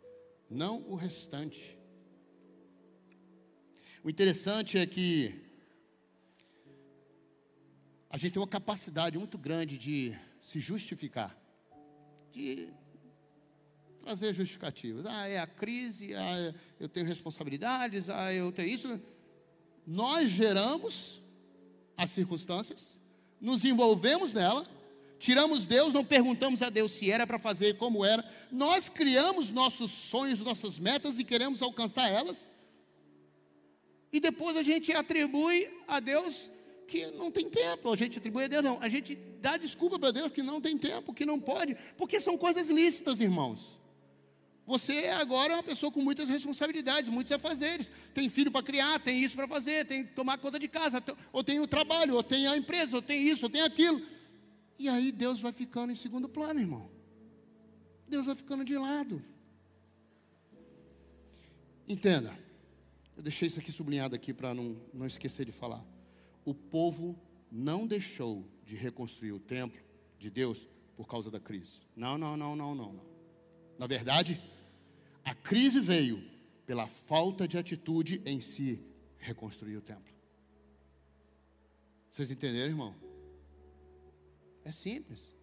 não 0.50 0.82
o 0.88 0.96
restante. 0.96 1.78
O 4.04 4.10
interessante 4.10 4.78
é 4.78 4.86
que 4.86 5.36
a 8.10 8.18
gente 8.18 8.34
tem 8.34 8.42
uma 8.42 8.48
capacidade 8.48 9.18
muito 9.18 9.38
grande 9.38 9.78
de 9.78 10.18
se 10.42 10.60
justificar, 10.60 11.38
de 12.32 12.70
trazer 14.02 14.34
justificativas. 14.34 15.06
Ah, 15.06 15.28
é 15.28 15.40
a 15.40 15.46
crise, 15.46 16.16
ah, 16.16 16.56
eu 16.80 16.90
tenho 16.90 17.06
responsabilidades, 17.06 18.10
ah, 18.10 18.34
eu 18.34 18.52
tenho 18.52 18.70
isso. 18.70 19.00
nós 19.86 20.30
geramos 20.32 21.22
as 21.96 22.10
circunstâncias, 22.10 23.00
nos 23.40 23.66
envolvemos 23.66 24.34
nela, 24.34 24.66
tiramos 25.20 25.66
Deus, 25.66 25.94
não 25.94 26.04
perguntamos 26.04 26.62
a 26.62 26.70
Deus 26.70 26.94
se 26.94 27.12
era 27.12 27.28
para 27.28 27.38
fazer, 27.38 27.78
como 27.78 28.04
era. 28.04 28.24
Nós 28.52 28.90
criamos 28.90 29.52
nossos 29.52 29.92
sonhos, 29.92 30.40
nossas 30.40 30.80
metas 30.80 31.20
e 31.20 31.24
queremos 31.24 31.62
alcançar 31.62 32.10
elas. 32.10 32.50
E 34.12 34.20
depois 34.20 34.58
a 34.58 34.64
gente 34.64 34.92
atribui 34.92 35.70
a 35.88 36.00
Deus 36.00 36.50
que 36.88 37.06
não 37.12 37.30
tem 37.30 37.48
tempo. 37.50 37.92
A 37.94 37.96
gente 37.96 38.18
atribui 38.18 38.46
a 38.46 38.48
Deus, 38.48 38.64
não. 38.64 38.82
A 38.82 38.90
gente 38.90 39.16
dá 39.40 39.58
desculpa 39.58 40.00
para 40.00 40.12
Deus 40.12 40.32
que 40.32 40.42
não 40.42 40.60
tem 40.60 40.78
tempo, 40.78 41.14
que 41.14 41.26
não 41.26 41.40
pode, 41.40 41.78
porque 41.98 42.20
são 42.20 42.38
coisas 42.38 42.70
lícitas, 42.70 43.20
irmãos. 43.20 43.78
Você 44.66 45.08
agora 45.08 45.54
é 45.54 45.56
uma 45.56 45.64
pessoa 45.64 45.92
com 45.92 46.00
muitas 46.02 46.30
responsabilidades, 46.30 47.10
muitos 47.10 47.32
afazeres. 47.32 47.90
Tem 48.14 48.30
filho 48.30 48.52
para 48.52 48.62
criar, 48.62 49.00
tem 49.00 49.20
isso 49.20 49.36
para 49.36 49.48
fazer, 49.48 49.86
tem 49.86 50.06
que 50.06 50.14
tomar 50.14 50.38
conta 50.38 50.60
de 50.60 50.68
casa, 50.68 51.04
ou 51.32 51.44
tem 51.44 51.60
o 51.60 51.66
trabalho, 51.66 52.16
ou 52.16 52.22
tem 52.22 52.48
a 52.48 52.56
empresa, 52.56 52.96
ou 52.96 53.02
tem 53.02 53.28
isso, 53.28 53.48
ou 53.48 53.50
tem 53.50 53.62
aquilo. 53.62 54.00
E 54.80 54.88
aí 54.88 55.12
Deus 55.12 55.42
vai 55.42 55.52
ficando 55.52 55.92
em 55.92 55.96
segundo 55.96 56.30
plano, 56.30 56.62
irmão. 56.62 56.89
Deus 58.08 58.26
vai 58.28 58.36
ficando 58.36 58.63
de 58.63 58.78
lado. 58.78 59.22
Entenda. 61.86 62.34
Eu 63.18 63.22
deixei 63.22 63.50
isso 63.50 63.60
aqui 63.60 63.74
sublinhado 63.74 64.15
aqui 64.15 64.34
para 64.34 64.54
não, 64.54 64.82
não 64.94 65.06
esquecer 65.06 65.46
de 65.46 65.52
falar. 65.52 65.86
O 66.46 66.54
povo 66.54 67.20
não 67.52 67.86
deixou 67.86 68.48
de 68.63 68.78
reconstruir 68.78 69.34
o 69.34 69.39
templo 69.39 69.82
de 70.18 70.30
Deus 70.30 70.65
por 70.96 71.08
causa 71.08 71.30
da 71.30 71.42
crise. 71.42 71.82
Não, 71.94 72.18
não, 72.18 72.38
não, 72.38 72.56
não, 72.56 72.74
não. 72.74 72.94
não. 72.94 73.06
Na 73.78 73.86
verdade, 73.86 74.42
a 75.26 75.36
crise 75.36 75.82
veio 75.82 76.24
pela 76.65 76.88
falta 76.88 77.46
de 77.46 77.58
atitude 77.58 78.22
em 78.26 78.39
si 78.39 78.82
reconstruir 79.18 79.76
o 79.76 79.82
templo. 79.82 80.13
Vocês 82.12 82.32
entenderam, 82.32 82.70
irmão? 82.70 83.09
É 84.70 84.72
simples. 84.72 85.34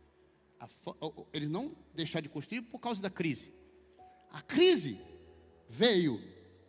Eles 1.33 1.51
não 1.51 1.77
deixaram 1.93 2.23
de 2.23 2.29
construir 2.29 2.63
por 2.63 2.79
causa 2.79 3.03
da 3.03 3.11
crise. 3.11 3.53
A 4.31 4.41
crise 4.41 5.01
veio 5.69 6.23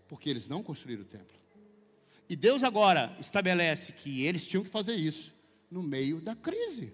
porque 0.08 0.28
eles 0.28 0.48
não 0.48 0.64
construíram 0.64 1.04
o 1.04 1.06
templo. 1.06 1.38
E 2.28 2.36
Deus 2.36 2.64
agora 2.64 3.16
estabelece 3.20 3.92
que 3.92 4.24
eles 4.24 4.48
tinham 4.48 4.64
que 4.64 4.72
fazer 4.72 4.96
isso 4.96 5.32
no 5.70 5.84
meio 5.84 6.20
da 6.20 6.36
crise. 6.36 6.92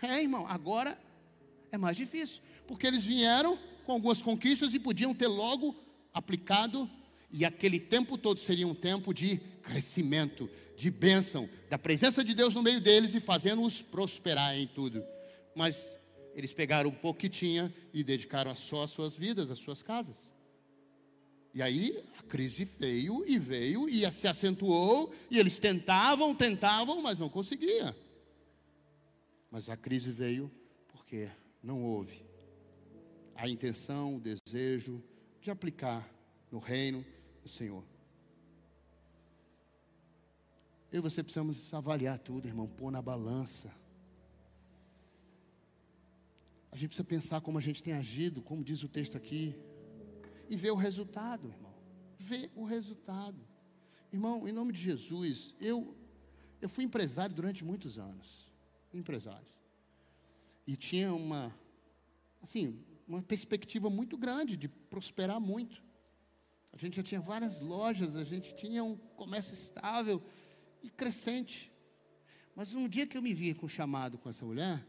É, 0.00 0.22
irmão, 0.22 0.46
agora 0.46 0.96
é 1.72 1.76
mais 1.76 1.96
difícil, 1.96 2.40
porque 2.64 2.86
eles 2.86 3.04
vieram 3.04 3.58
com 3.84 3.90
algumas 3.90 4.22
conquistas 4.22 4.72
e 4.74 4.78
podiam 4.78 5.12
ter 5.12 5.26
logo 5.26 5.74
aplicado, 6.14 6.88
e 7.32 7.44
aquele 7.46 7.80
tempo 7.80 8.18
todo 8.18 8.38
seria 8.38 8.68
um 8.68 8.74
tempo 8.74 9.14
de 9.14 9.38
crescimento, 9.62 10.50
de 10.76 10.90
bênção, 10.90 11.48
da 11.70 11.78
presença 11.78 12.22
de 12.22 12.34
Deus 12.34 12.52
no 12.52 12.62
meio 12.62 12.80
deles 12.80 13.14
e 13.14 13.20
fazendo-os 13.20 13.80
prosperar 13.80 14.54
em 14.54 14.66
tudo. 14.66 15.02
Mas 15.54 15.98
eles 16.34 16.52
pegaram 16.52 16.90
um 16.90 16.94
pouco 16.94 17.20
que 17.20 17.30
tinha 17.30 17.72
e 17.92 18.04
dedicaram 18.04 18.54
só 18.54 18.82
as 18.82 18.90
suas 18.90 19.16
vidas, 19.16 19.50
as 19.50 19.58
suas 19.58 19.82
casas. 19.82 20.30
E 21.54 21.62
aí 21.62 22.02
a 22.18 22.22
crise 22.22 22.64
veio 22.64 23.24
e 23.26 23.38
veio 23.38 23.88
e 23.88 24.10
se 24.10 24.28
acentuou, 24.28 25.14
e 25.30 25.38
eles 25.38 25.58
tentavam, 25.58 26.34
tentavam, 26.34 27.00
mas 27.00 27.18
não 27.18 27.28
conseguia. 27.28 27.96
Mas 29.50 29.70
a 29.70 29.76
crise 29.76 30.10
veio 30.10 30.50
porque 30.88 31.28
não 31.62 31.82
houve 31.82 32.22
a 33.34 33.48
intenção, 33.48 34.16
o 34.16 34.20
desejo 34.20 35.02
de 35.40 35.50
aplicar 35.50 36.08
no 36.50 36.58
reino 36.58 37.04
do 37.42 37.48
Senhor. 37.48 37.84
Eu 40.90 40.98
e 40.98 41.02
você 41.02 41.22
precisamos 41.22 41.72
avaliar 41.72 42.18
tudo, 42.18 42.46
irmão, 42.46 42.68
pôr 42.68 42.90
na 42.90 43.00
balança. 43.00 43.74
A 46.70 46.76
gente 46.76 46.88
precisa 46.88 47.04
pensar 47.04 47.40
como 47.40 47.58
a 47.58 47.60
gente 47.60 47.82
tem 47.82 47.94
agido, 47.94 48.42
como 48.42 48.62
diz 48.62 48.82
o 48.82 48.88
texto 48.88 49.16
aqui, 49.16 49.54
e 50.48 50.56
ver 50.56 50.70
o 50.70 50.76
resultado, 50.76 51.48
irmão. 51.48 51.74
Ver 52.18 52.50
o 52.54 52.64
resultado. 52.64 53.38
Irmão, 54.12 54.46
em 54.46 54.52
nome 54.52 54.72
de 54.72 54.80
Jesus, 54.80 55.54
eu 55.60 55.96
eu 56.60 56.68
fui 56.68 56.84
empresário 56.84 57.34
durante 57.34 57.64
muitos 57.64 57.98
anos. 57.98 58.46
Empresário. 58.94 59.48
E 60.66 60.76
tinha 60.76 61.12
uma 61.12 61.52
assim, 62.40 62.78
uma 63.06 63.22
perspectiva 63.22 63.88
muito 63.88 64.16
grande 64.16 64.56
de 64.56 64.68
prosperar 64.68 65.40
muito. 65.40 65.82
A 66.72 66.76
gente 66.76 66.96
já 66.96 67.02
tinha 67.02 67.20
várias 67.20 67.60
lojas, 67.60 68.16
a 68.16 68.24
gente 68.24 68.54
tinha 68.54 68.82
um 68.82 68.96
comércio 68.96 69.54
estável 69.54 70.22
e 70.82 70.88
crescente. 70.88 71.70
Mas 72.54 72.74
um 72.74 72.88
dia 72.88 73.06
que 73.06 73.16
eu 73.16 73.22
me 73.22 73.34
vi 73.34 73.54
com 73.54 73.68
chamado 73.68 74.18
com 74.18 74.28
essa 74.28 74.44
mulher, 74.44 74.84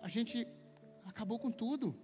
a 0.00 0.08
gente 0.08 0.46
acabou 1.04 1.38
com 1.38 1.50
tudo. 1.50 1.98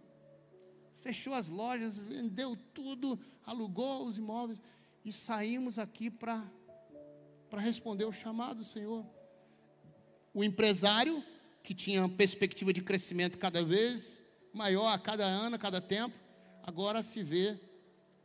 Fechou 1.00 1.34
as 1.34 1.48
lojas, 1.48 1.98
vendeu 1.98 2.56
tudo, 2.74 3.18
alugou 3.44 4.06
os 4.06 4.18
imóveis 4.18 4.60
e 5.04 5.12
saímos 5.12 5.78
aqui 5.78 6.10
para 6.10 6.46
para 7.48 7.60
responder 7.60 8.04
o 8.04 8.12
chamado 8.12 8.58
do 8.58 8.64
Senhor. 8.64 9.04
O 10.32 10.44
empresário 10.44 11.22
que 11.64 11.74
tinha 11.74 12.08
perspectiva 12.08 12.72
de 12.72 12.80
crescimento 12.80 13.36
cada 13.36 13.64
vez 13.64 14.24
maior 14.52 14.86
a 14.86 14.98
cada 14.98 15.24
ano, 15.24 15.56
a 15.56 15.58
cada 15.58 15.80
tempo, 15.80 16.14
agora 16.62 17.02
se 17.02 17.24
vê 17.24 17.58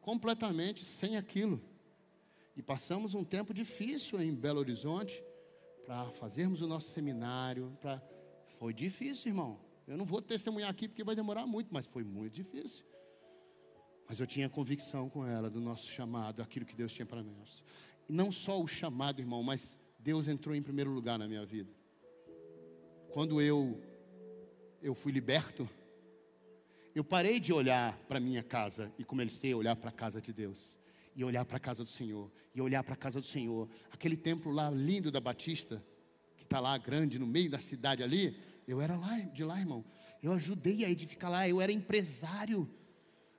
completamente 0.05 0.85
sem 0.85 1.17
aquilo. 1.17 1.59
E 2.55 2.61
passamos 2.61 3.15
um 3.15 3.23
tempo 3.23 3.51
difícil 3.51 4.21
em 4.21 4.35
Belo 4.35 4.59
Horizonte 4.59 5.23
para 5.83 6.05
fazermos 6.11 6.61
o 6.61 6.67
nosso 6.67 6.89
seminário. 6.89 7.75
Pra... 7.81 7.99
Foi 8.59 8.71
difícil, 8.71 9.31
irmão. 9.31 9.59
Eu 9.87 9.97
não 9.97 10.05
vou 10.05 10.21
testemunhar 10.21 10.69
aqui 10.69 10.87
porque 10.87 11.03
vai 11.03 11.15
demorar 11.15 11.47
muito, 11.47 11.73
mas 11.73 11.87
foi 11.87 12.03
muito 12.03 12.33
difícil. 12.33 12.85
Mas 14.07 14.19
eu 14.19 14.27
tinha 14.27 14.47
convicção 14.47 15.09
com 15.09 15.25
ela 15.25 15.49
do 15.49 15.59
nosso 15.59 15.87
chamado, 15.87 16.43
aquilo 16.43 16.67
que 16.67 16.75
Deus 16.75 16.93
tinha 16.93 17.07
para 17.07 17.23
nós. 17.23 17.63
E 18.07 18.13
não 18.13 18.31
só 18.31 18.61
o 18.61 18.67
chamado, 18.67 19.19
irmão, 19.19 19.41
mas 19.41 19.79
Deus 19.97 20.27
entrou 20.27 20.55
em 20.55 20.61
primeiro 20.61 20.91
lugar 20.91 21.17
na 21.17 21.27
minha 21.27 21.43
vida. 21.43 21.73
Quando 23.11 23.41
eu 23.41 23.81
eu 24.83 24.93
fui 24.93 25.11
liberto, 25.11 25.67
eu 26.95 27.03
parei 27.03 27.41
de 27.41 27.51
olhar 27.51 27.97
para 28.07 28.21
minha 28.21 28.41
casa 28.41 28.89
e 28.97 29.03
comecei 29.03 29.51
a 29.51 29.57
olhar 29.57 29.75
para 29.75 29.89
a 29.89 29.93
casa 29.93 30.21
de 30.21 30.31
Deus. 30.31 30.77
E 31.13 31.25
olhar 31.25 31.43
para 31.43 31.57
a 31.57 31.59
casa 31.59 31.83
do 31.83 31.89
Senhor. 31.89 32.31
E 32.55 32.61
olhar 32.61 32.81
para 32.85 32.93
a 32.93 32.97
casa 32.97 33.19
do 33.19 33.25
Senhor. 33.25 33.69
Aquele 33.91 34.15
templo 34.15 34.49
lá 34.49 34.69
lindo 34.69 35.11
da 35.11 35.19
Batista, 35.19 35.85
que 36.37 36.43
está 36.43 36.57
lá 36.61 36.77
grande 36.77 37.19
no 37.19 37.27
meio 37.27 37.49
da 37.49 37.59
cidade 37.59 38.01
ali. 38.01 38.37
Eu 38.65 38.79
era 38.79 38.95
lá, 38.95 39.19
de 39.19 39.43
lá, 39.43 39.59
irmão. 39.59 39.83
Eu 40.23 40.31
ajudei 40.31 40.85
a 40.85 40.89
edificar 40.89 41.29
lá. 41.29 41.47
Eu 41.47 41.59
era 41.59 41.69
empresário. 41.69 42.69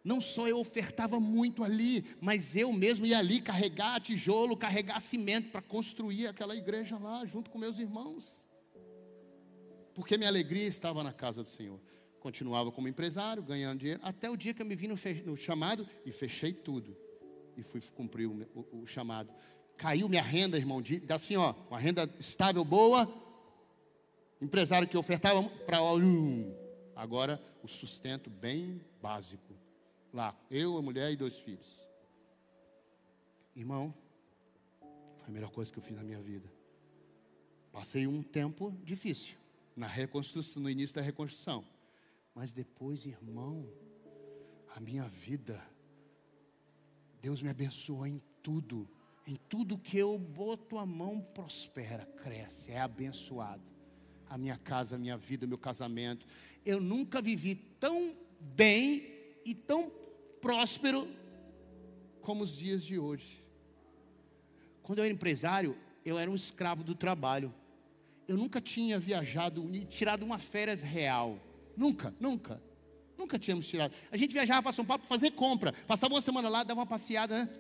Não 0.05 0.21
só 0.21 0.47
eu 0.47 0.59
ofertava 0.59 1.19
muito 1.19 1.65
ali, 1.65 2.05
mas 2.21 2.57
eu 2.57 2.71
mesmo 2.75 3.07
ia 3.07 3.19
ali 3.19 3.41
carregar 3.41 4.01
tijolo, 4.03 4.55
carregar 4.55 5.01
cimento 5.01 5.51
para 5.51 5.63
construir 5.63 6.27
aquela 6.27 6.55
igreja 6.55 6.99
lá, 6.99 7.25
junto 7.25 7.51
com 7.51 7.59
meus 7.59 7.79
irmãos. 7.79 8.47
Porque 9.95 10.19
minha 10.19 10.29
alegria 10.29 10.69
estava 10.69 11.03
na 11.03 11.13
casa 11.13 11.43
do 11.43 11.49
Senhor 11.49 11.81
continuava 12.27 12.73
como 12.73 12.89
empresário, 12.89 13.41
ganhando 13.41 13.79
dinheiro, 13.79 14.01
até 14.03 14.29
o 14.29 14.37
dia 14.37 14.53
que 14.53 14.61
eu 14.61 14.67
me 14.67 14.75
vi 14.75 14.89
no, 14.89 14.97
no 15.25 15.37
chamado 15.37 15.89
e 16.05 16.11
fechei 16.11 16.53
tudo. 16.53 16.97
E 17.57 17.63
fui 17.63 17.81
cumprir 17.95 18.27
o, 18.27 18.43
o, 18.53 18.83
o 18.83 18.87
chamado. 18.87 19.33
Caiu 19.77 20.09
minha 20.09 20.25
renda, 20.25 20.57
irmão, 20.57 20.83
de, 20.83 21.01
assim, 21.09 21.37
ó, 21.37 21.55
uma 21.71 21.79
renda 21.79 22.13
estável, 22.19 22.65
boa. 22.65 23.09
Empresário 24.41 24.89
que 24.89 24.97
ofertava 24.97 25.41
para 25.65 25.79
agora 26.97 27.41
o 27.63 27.69
sustento 27.69 28.29
bem 28.29 28.81
básico. 29.01 29.55
Lá, 30.13 30.35
eu, 30.51 30.77
a 30.77 30.83
mulher 30.83 31.13
e 31.13 31.17
dois 31.17 31.39
filhos. 31.39 31.87
Irmão, 33.55 33.95
foi 34.81 35.29
a 35.29 35.31
melhor 35.31 35.51
coisa 35.53 35.73
que 35.73 35.79
eu 35.79 35.83
fiz 35.83 35.97
na 35.97 36.03
minha 36.03 36.21
vida. 36.21 36.53
Passei 37.71 38.05
um 38.05 38.21
tempo 38.21 38.77
difícil 38.83 39.37
na 39.77 39.87
reconstrução, 39.87 40.61
no 40.61 40.69
início 40.69 40.97
da 40.97 41.03
reconstrução. 41.03 41.65
Mas 42.37 42.53
depois, 42.53 43.07
irmão, 43.07 43.67
a 44.75 44.79
minha 44.79 45.05
vida, 45.05 45.59
Deus 47.19 47.41
me 47.41 47.49
abençoou 47.49 48.07
em 48.07 48.23
tudo. 48.43 48.87
Em 49.27 49.37
tudo 49.49 49.79
que 49.79 49.97
eu 49.97 50.19
boto 50.19 50.77
a 50.77 50.85
mão, 50.85 51.19
prospera, 51.19 52.05
cresce, 52.23 52.71
é 52.71 52.79
abençoado. 52.79 53.65
A 54.29 54.37
minha 54.37 54.59
casa, 54.59 54.97
a 54.97 54.99
minha 54.99 55.17
vida, 55.17 55.47
meu 55.47 55.57
casamento. 55.57 56.27
Eu 56.63 56.79
nunca 56.79 57.23
vivi 57.23 57.55
tão 57.55 58.15
bem 58.39 59.03
e 59.43 59.55
tão 59.55 59.91
próspero 60.39 61.09
como 62.21 62.45
os 62.45 62.55
dias 62.55 62.85
de 62.85 62.99
hoje. 62.99 63.43
Quando 64.83 64.99
eu 64.99 65.05
era 65.05 65.15
empresário, 65.15 65.75
eu 66.05 66.19
era 66.19 66.31
um 66.31 66.35
escravo 66.35 66.85
do 66.85 66.95
trabalho. 66.95 67.55
Eu 68.29 68.37
nunca 68.37 68.61
tinha 68.61 68.99
viajado 68.99 69.67
tirado 69.87 70.23
uma 70.23 70.37
férias 70.37 70.83
real. 70.83 71.41
Nunca, 71.77 72.15
nunca. 72.19 72.63
Nunca 73.17 73.39
tínhamos 73.39 73.67
tirado. 73.67 73.95
A 74.11 74.17
gente 74.17 74.33
viajava 74.33 74.63
para 74.63 74.73
São 74.73 74.85
Paulo 74.85 75.01
para 75.01 75.09
fazer 75.09 75.31
compra. 75.33 75.73
Passava 75.87 76.15
uma 76.15 76.21
semana 76.21 76.49
lá, 76.49 76.63
dava 76.63 76.81
uma 76.81 76.87
passeada, 76.87 77.45
né? 77.45 77.51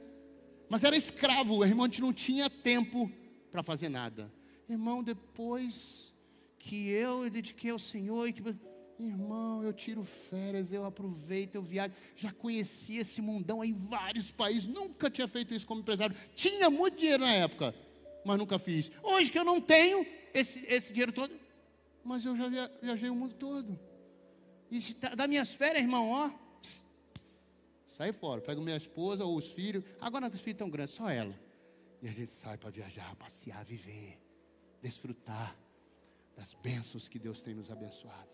Mas 0.69 0.83
era 0.85 0.97
escravo, 0.97 1.65
irmão, 1.65 1.85
a 1.85 1.89
gente 1.89 2.01
não 2.01 2.13
tinha 2.13 2.51
tempo 2.51 3.11
para 3.51 3.63
fazer 3.63 3.89
nada. 3.89 4.33
Irmão, 4.69 5.03
depois 5.03 6.15
que 6.59 6.89
eu 6.89 7.31
dediquei 7.31 7.71
ao 7.71 7.79
Senhor, 7.79 8.29
e 8.29 8.33
que, 8.33 8.43
irmão, 8.99 9.63
eu 9.63 9.73
tiro 9.73 10.03
férias, 10.03 10.73
eu 10.73 10.85
aproveito, 10.85 11.55
eu 11.55 11.63
viajo. 11.63 11.95
Já 12.17 12.33
conheci 12.33 12.97
esse 12.97 13.23
mundão 13.23 13.65
em 13.65 13.73
vários 13.73 14.33
países, 14.33 14.67
nunca 14.67 15.09
tinha 15.09 15.29
feito 15.29 15.55
isso 15.55 15.67
como 15.67 15.81
empresário. 15.81 16.17
Tinha 16.35 16.69
muito 16.69 16.99
dinheiro 16.99 17.23
na 17.23 17.33
época, 17.33 17.75
mas 18.25 18.37
nunca 18.37 18.59
fiz. 18.59 18.91
Hoje 19.03 19.31
que 19.31 19.39
eu 19.39 19.45
não 19.45 19.61
tenho 19.61 20.05
esse, 20.35 20.67
esse 20.67 20.93
dinheiro 20.93 21.13
todo, 21.13 21.33
mas 22.05 22.25
eu 22.25 22.35
já 22.35 22.49
viajei 22.83 23.09
o 23.09 23.15
mundo 23.15 23.35
todo. 23.35 23.79
E 24.71 24.95
das 24.95 25.29
minhas 25.29 25.55
férias, 25.55 25.85
irmão, 25.85 26.11
ó, 26.11 26.31
sai 27.87 28.13
fora. 28.13 28.41
Pego 28.41 28.61
minha 28.61 28.77
esposa 28.77 29.25
ou 29.25 29.37
os 29.37 29.51
filhos. 29.53 29.85
Agora 30.01 30.29
que 30.29 30.37
os 30.37 30.43
filhos 30.43 30.57
estão 30.57 30.69
grandes, 30.69 30.95
só 30.95 31.09
ela. 31.09 31.35
E 32.03 32.09
a 32.09 32.13
gente 32.13 32.33
sai 32.33 32.59
para 32.59 32.71
viajar, 32.71 33.15
passear, 33.17 33.65
viver, 33.65 34.21
desfrutar 34.83 35.57
das 36.37 36.53
bênçãos 36.55 37.09
que 37.09 37.19
Deus 37.19 37.41
tem 37.43 37.55
nos 37.55 37.71
abençoado. 37.71 38.31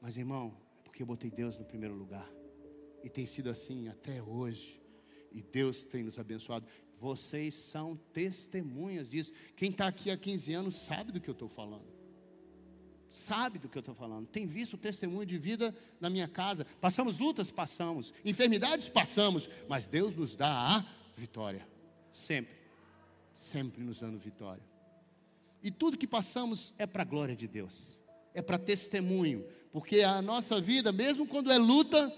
Mas, 0.00 0.16
irmão, 0.16 0.56
é 0.78 0.82
porque 0.82 1.02
eu 1.02 1.06
botei 1.06 1.30
Deus 1.30 1.58
no 1.58 1.64
primeiro 1.64 1.94
lugar. 1.94 2.30
E 3.02 3.08
tem 3.08 3.26
sido 3.26 3.48
assim 3.50 3.88
até 3.88 4.22
hoje. 4.22 4.80
E 5.32 5.42
Deus 5.42 5.84
tem 5.84 6.04
nos 6.04 6.18
abençoado. 6.18 6.66
Vocês 6.96 7.54
são 7.54 7.96
testemunhas 8.12 9.08
disso. 9.08 9.32
Quem 9.56 9.70
está 9.70 9.86
aqui 9.88 10.10
há 10.10 10.16
15 10.16 10.52
anos 10.52 10.76
sabe 10.76 11.12
do 11.12 11.20
que 11.20 11.28
eu 11.28 11.32
estou 11.32 11.48
falando 11.48 11.95
sabe 13.10 13.58
do 13.58 13.68
que 13.68 13.78
eu 13.78 13.80
estou 13.80 13.94
falando, 13.94 14.26
tem 14.26 14.46
visto 14.46 14.74
o 14.74 14.78
testemunho 14.78 15.26
de 15.26 15.38
vida 15.38 15.74
na 16.00 16.10
minha 16.10 16.28
casa. 16.28 16.66
Passamos 16.80 17.18
lutas? 17.18 17.50
Passamos. 17.50 18.12
Enfermidades? 18.24 18.88
Passamos. 18.88 19.48
Mas 19.68 19.88
Deus 19.88 20.14
nos 20.14 20.36
dá 20.36 20.76
a 20.76 20.84
vitória. 21.16 21.66
Sempre. 22.12 22.54
Sempre 23.34 23.82
nos 23.82 24.00
dando 24.00 24.18
vitória. 24.18 24.62
E 25.62 25.70
tudo 25.70 25.98
que 25.98 26.06
passamos 26.06 26.74
é 26.78 26.86
para 26.86 27.02
a 27.02 27.06
glória 27.06 27.34
de 27.34 27.48
Deus. 27.48 27.74
É 28.34 28.42
para 28.42 28.58
testemunho. 28.58 29.44
Porque 29.72 30.02
a 30.02 30.22
nossa 30.22 30.60
vida, 30.60 30.92
mesmo 30.92 31.26
quando 31.26 31.50
é 31.50 31.58
luta, 31.58 32.12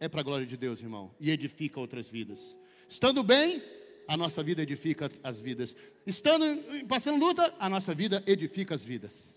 é 0.00 0.08
para 0.08 0.20
a 0.20 0.24
glória 0.24 0.46
de 0.46 0.56
Deus, 0.56 0.80
irmão. 0.80 1.14
E 1.20 1.30
edifica 1.30 1.78
outras 1.78 2.08
vidas. 2.08 2.56
Estando 2.88 3.22
bem, 3.22 3.62
a 4.08 4.16
nossa 4.16 4.42
vida 4.42 4.62
edifica 4.62 5.10
as 5.22 5.40
vidas. 5.40 5.74
Estando 6.06 6.44
passando 6.86 7.18
luta, 7.18 7.54
a 7.58 7.68
nossa 7.68 7.94
vida 7.94 8.22
edifica 8.26 8.74
as 8.74 8.84
vidas. 8.84 9.35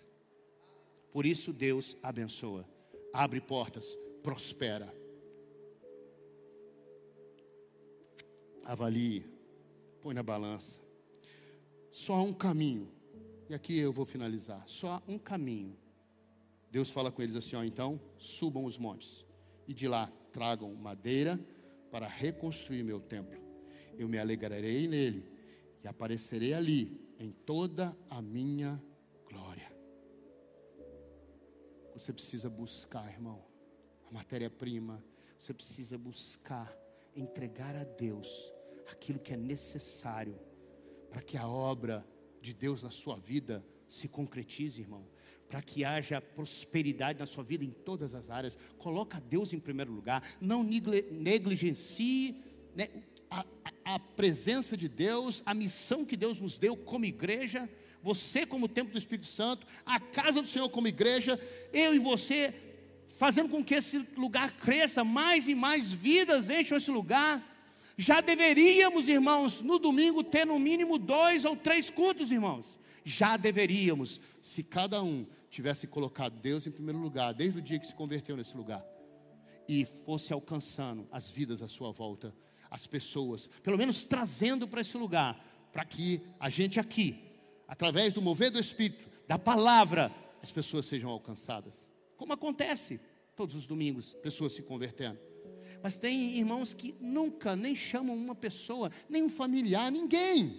Por 1.11 1.25
isso 1.25 1.51
Deus 1.51 1.97
abençoa, 2.03 2.67
abre 3.11 3.41
portas, 3.41 3.97
prospera. 4.21 4.93
Avalie, 8.63 9.25
põe 10.01 10.13
na 10.13 10.21
balança. 10.21 10.79
Só 11.91 12.15
há 12.15 12.21
um 12.21 12.33
caminho. 12.33 12.91
E 13.49 13.53
aqui 13.53 13.77
eu 13.79 13.91
vou 13.91 14.05
finalizar. 14.05 14.63
Só 14.67 14.93
há 14.93 15.03
um 15.07 15.17
caminho. 15.17 15.75
Deus 16.71 16.91
fala 16.91 17.11
com 17.11 17.21
eles 17.21 17.35
assim: 17.35 17.55
ó, 17.55 17.63
então 17.63 17.99
subam 18.17 18.63
os 18.63 18.77
montes 18.77 19.25
e 19.67 19.73
de 19.73 19.87
lá 19.87 20.11
tragam 20.31 20.73
madeira 20.75 21.39
para 21.91 22.07
reconstruir 22.07 22.83
meu 22.83 22.99
templo. 22.99 23.39
Eu 23.97 24.07
me 24.07 24.19
alegrarei 24.19 24.87
nele 24.87 25.25
e 25.83 25.87
aparecerei 25.87 26.53
ali 26.53 27.01
em 27.19 27.31
toda 27.31 27.97
a 28.09 28.21
minha 28.21 28.81
Você 31.99 32.13
precisa 32.13 32.49
buscar, 32.49 33.11
irmão, 33.11 33.43
a 34.09 34.13
matéria-prima. 34.13 35.03
Você 35.37 35.53
precisa 35.53 35.97
buscar, 35.97 36.73
entregar 37.13 37.75
a 37.75 37.83
Deus 37.83 38.49
aquilo 38.89 39.19
que 39.19 39.33
é 39.33 39.37
necessário 39.37 40.39
para 41.09 41.21
que 41.21 41.35
a 41.37 41.45
obra 41.45 42.07
de 42.41 42.53
Deus 42.53 42.83
na 42.83 42.89
sua 42.89 43.17
vida 43.17 43.65
se 43.89 44.07
concretize, 44.07 44.79
irmão. 44.79 45.05
Para 45.49 45.61
que 45.61 45.83
haja 45.83 46.21
prosperidade 46.21 47.19
na 47.19 47.25
sua 47.25 47.43
vida 47.43 47.65
em 47.65 47.71
todas 47.71 48.15
as 48.15 48.29
áreas. 48.29 48.57
Coloca 48.77 49.19
Deus 49.19 49.51
em 49.51 49.59
primeiro 49.59 49.91
lugar. 49.91 50.23
Não 50.39 50.63
negligencie 50.63 52.41
né, 52.73 52.87
a, 53.29 53.45
a, 53.83 53.99
presença 53.99 54.77
de 54.77 54.87
Deus, 54.87 55.43
a 55.45 55.53
missão 55.53 56.05
que 56.05 56.15
Deus 56.15 56.39
nos 56.39 56.57
deu 56.57 56.77
como 56.77 57.03
igreja 57.03 57.69
você 58.01 58.45
como 58.45 58.67
templo 58.67 58.93
do 58.93 58.97
Espírito 58.97 59.27
Santo, 59.27 59.67
a 59.85 59.99
casa 59.99 60.41
do 60.41 60.47
Senhor 60.47 60.69
como 60.69 60.87
igreja, 60.87 61.39
eu 61.73 61.93
e 61.93 61.99
você, 61.99 62.53
fazendo 63.17 63.49
com 63.49 63.63
que 63.63 63.75
esse 63.75 63.97
lugar 64.15 64.51
cresça, 64.51 65.03
mais 65.03 65.47
e 65.47 65.55
mais 65.55 65.91
vidas 65.91 66.49
encham 66.49 66.77
esse 66.77 66.91
lugar. 66.91 67.45
Já 67.97 68.21
deveríamos, 68.21 69.09
irmãos, 69.09 69.61
no 69.61 69.77
domingo 69.77 70.23
ter 70.23 70.45
no 70.45 70.57
mínimo 70.57 70.97
dois 70.97 71.43
ou 71.43 71.55
três 71.55 71.89
cultos, 71.89 72.31
irmãos. 72.31 72.79
Já 73.03 73.35
deveríamos, 73.35 74.21
se 74.41 74.63
cada 74.63 75.03
um 75.03 75.25
tivesse 75.49 75.87
colocado 75.87 76.39
Deus 76.39 76.65
em 76.67 76.71
primeiro 76.71 76.99
lugar, 76.99 77.33
desde 77.33 77.59
o 77.59 77.61
dia 77.61 77.79
que 77.79 77.87
se 77.87 77.95
converteu 77.95 78.37
nesse 78.37 78.55
lugar, 78.55 78.85
e 79.67 79.83
fosse 79.83 80.31
alcançando 80.31 81.07
as 81.11 81.29
vidas 81.29 81.61
à 81.61 81.67
sua 81.67 81.91
volta, 81.91 82.33
as 82.71 82.87
pessoas, 82.87 83.49
pelo 83.61 83.77
menos 83.77 84.05
trazendo 84.05 84.67
para 84.67 84.81
esse 84.81 84.97
lugar, 84.97 85.43
para 85.71 85.83
que 85.83 86.21
a 86.39 86.49
gente 86.49 86.79
aqui 86.79 87.28
através 87.69 88.13
do 88.13 88.21
mover 88.21 88.49
do 88.49 88.59
Espírito, 88.59 89.07
da 89.27 89.37
palavra, 89.37 90.11
as 90.41 90.51
pessoas 90.51 90.87
sejam 90.87 91.09
alcançadas. 91.11 91.93
Como 92.17 92.33
acontece 92.33 92.99
todos 93.35 93.55
os 93.55 93.67
domingos, 93.67 94.15
pessoas 94.15 94.53
se 94.53 94.63
convertendo. 94.63 95.19
Mas 95.81 95.97
tem 95.97 96.37
irmãos 96.37 96.73
que 96.73 96.95
nunca 96.99 97.55
nem 97.55 97.75
chamam 97.75 98.15
uma 98.15 98.35
pessoa, 98.35 98.91
nem 99.07 99.23
um 99.23 99.29
familiar, 99.29 99.91
ninguém, 99.91 100.57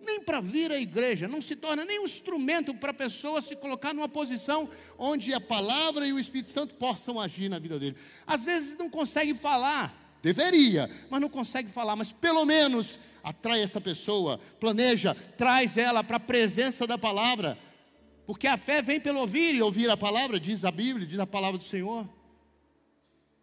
nem 0.00 0.20
para 0.20 0.40
vir 0.40 0.72
à 0.72 0.80
igreja, 0.80 1.28
não 1.28 1.42
se 1.42 1.54
torna 1.54 1.84
nem 1.84 2.00
um 2.00 2.04
instrumento 2.04 2.72
para 2.74 2.90
a 2.90 2.94
pessoa 2.94 3.40
se 3.40 3.54
colocar 3.54 3.92
numa 3.92 4.08
posição 4.08 4.68
onde 4.96 5.34
a 5.34 5.40
palavra 5.40 6.06
e 6.06 6.12
o 6.12 6.18
Espírito 6.18 6.48
Santo 6.48 6.74
possam 6.74 7.20
agir 7.20 7.48
na 7.48 7.58
vida 7.58 7.78
dele. 7.78 7.96
Às 8.26 8.44
vezes 8.44 8.76
não 8.76 8.88
consegue 8.88 9.34
falar, 9.34 10.18
deveria, 10.22 10.90
mas 11.10 11.20
não 11.20 11.28
consegue 11.28 11.68
falar, 11.68 11.94
mas 11.96 12.12
pelo 12.12 12.44
menos 12.46 12.98
atrai 13.22 13.62
essa 13.62 13.80
pessoa, 13.80 14.38
planeja, 14.60 15.14
traz 15.14 15.76
ela 15.76 16.02
para 16.02 16.16
a 16.16 16.20
presença 16.20 16.86
da 16.86 16.98
palavra, 16.98 17.58
porque 18.26 18.46
a 18.46 18.56
fé 18.56 18.82
vem 18.82 19.00
pelo 19.00 19.20
ouvir 19.20 19.54
e 19.54 19.62
ouvir 19.62 19.88
a 19.88 19.96
palavra, 19.96 20.38
diz 20.38 20.64
a 20.64 20.70
Bíblia, 20.70 21.06
diz 21.06 21.18
a 21.18 21.26
palavra 21.26 21.58
do 21.58 21.64
Senhor. 21.64 22.08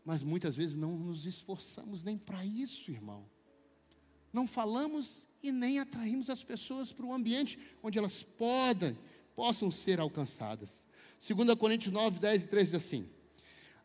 Mas 0.05 0.21
muitas 0.21 0.55
vezes 0.55 0.75
não 0.75 0.91
nos 0.91 1.25
esforçamos 1.25 2.03
nem 2.03 2.17
para 2.17 2.45
isso, 2.45 2.91
irmão. 2.91 3.25
Não 4.31 4.45
falamos 4.45 5.25
e 5.41 5.51
nem 5.51 5.79
atraímos 5.79 6.29
as 6.29 6.43
pessoas 6.43 6.91
para 6.91 7.05
o 7.05 7.13
ambiente 7.13 7.57
onde 7.81 7.97
elas 7.97 8.21
podem, 8.21 8.95
possam 9.35 9.71
ser 9.71 9.99
alcançadas. 9.99 10.85
2 11.27 11.57
Coríntios 11.57 11.93
9, 11.93 12.19
10 12.19 12.43
e 12.43 12.47
13 12.47 12.71
diz 12.71 12.75
assim: 12.75 13.09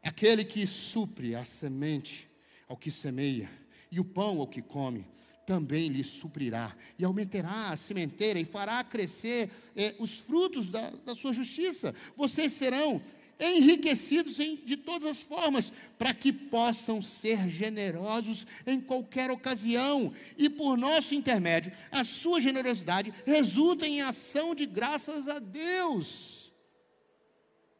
Aquele 0.02 0.44
que 0.44 0.66
supre 0.66 1.34
a 1.34 1.44
semente 1.44 2.28
ao 2.68 2.76
que 2.76 2.90
semeia, 2.90 3.50
e 3.90 3.98
o 3.98 4.04
pão 4.04 4.40
ao 4.40 4.46
que 4.46 4.62
come, 4.62 5.06
também 5.50 5.88
lhe 5.88 6.04
suprirá, 6.04 6.76
e 6.96 7.04
aumentará 7.04 7.70
a 7.70 7.76
sementeira, 7.76 8.38
e 8.38 8.44
fará 8.44 8.84
crescer 8.84 9.50
eh, 9.74 9.96
os 9.98 10.14
frutos 10.14 10.70
da, 10.70 10.90
da 11.04 11.12
sua 11.12 11.32
justiça. 11.32 11.92
Vocês 12.16 12.52
serão 12.52 13.02
enriquecidos 13.40 14.38
em, 14.38 14.54
de 14.64 14.76
todas 14.76 15.08
as 15.08 15.22
formas, 15.24 15.72
para 15.98 16.14
que 16.14 16.32
possam 16.32 17.02
ser 17.02 17.50
generosos 17.50 18.46
em 18.64 18.80
qualquer 18.80 19.28
ocasião, 19.28 20.14
e 20.38 20.48
por 20.48 20.78
nosso 20.78 21.16
intermédio, 21.16 21.72
a 21.90 22.04
sua 22.04 22.40
generosidade 22.40 23.12
resulta 23.26 23.88
em 23.88 24.02
ação 24.02 24.54
de 24.54 24.66
graças 24.66 25.26
a 25.26 25.40
Deus. 25.40 26.52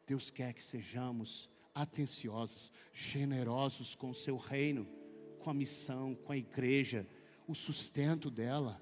Deus 0.05 0.29
quer 0.29 0.51
que 0.53 0.61
sejamos 0.61 1.49
atenciosos, 1.73 2.69
generosos 2.93 3.95
com 3.95 4.09
o 4.09 4.15
seu 4.15 4.35
reino, 4.35 4.85
com 5.39 5.49
a 5.49 5.53
missão, 5.53 6.13
com 6.13 6.33
a 6.33 6.37
igreja 6.37 7.07
o 7.47 7.55
sustento 7.55 8.29
dela, 8.29 8.81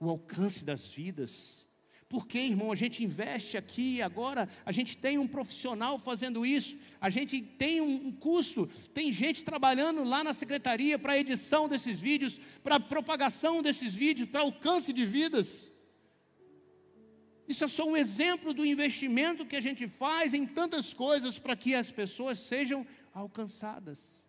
o 0.00 0.08
alcance 0.08 0.64
das 0.64 0.86
vidas. 0.86 1.66
Porque, 2.08 2.38
irmão, 2.38 2.70
a 2.70 2.74
gente 2.74 3.02
investe 3.02 3.56
aqui 3.56 4.02
agora, 4.02 4.46
a 4.66 4.70
gente 4.72 4.98
tem 4.98 5.16
um 5.16 5.26
profissional 5.26 5.98
fazendo 5.98 6.44
isso, 6.44 6.76
a 7.00 7.08
gente 7.08 7.40
tem 7.40 7.80
um, 7.80 8.08
um 8.08 8.12
custo, 8.12 8.66
tem 8.92 9.10
gente 9.10 9.42
trabalhando 9.42 10.04
lá 10.04 10.22
na 10.22 10.34
secretaria 10.34 10.98
para 10.98 11.18
edição 11.18 11.66
desses 11.66 11.98
vídeos, 11.98 12.38
para 12.62 12.78
propagação 12.78 13.62
desses 13.62 13.94
vídeos, 13.94 14.28
para 14.28 14.42
alcance 14.42 14.92
de 14.92 15.06
vidas. 15.06 15.72
Isso 17.48 17.64
é 17.64 17.68
só 17.68 17.84
um 17.84 17.96
exemplo 17.96 18.52
do 18.52 18.64
investimento 18.64 19.46
que 19.46 19.56
a 19.56 19.60
gente 19.60 19.88
faz 19.88 20.34
em 20.34 20.46
tantas 20.46 20.92
coisas 20.92 21.38
para 21.38 21.56
que 21.56 21.74
as 21.74 21.90
pessoas 21.90 22.38
sejam 22.38 22.86
alcançadas. 23.14 24.21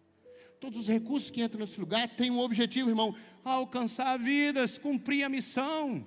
Todos 0.63 0.79
os 0.79 0.87
recursos 0.87 1.29
que 1.29 1.43
entram 1.43 1.59
nesse 1.59 1.77
lugar 1.77 2.07
têm 2.07 2.31
um 2.31 2.39
objetivo, 2.39 2.87
irmão: 2.87 3.13
alcançar 3.43 4.17
vidas, 4.17 4.77
cumprir 4.77 5.21
a 5.25 5.27
missão. 5.27 6.05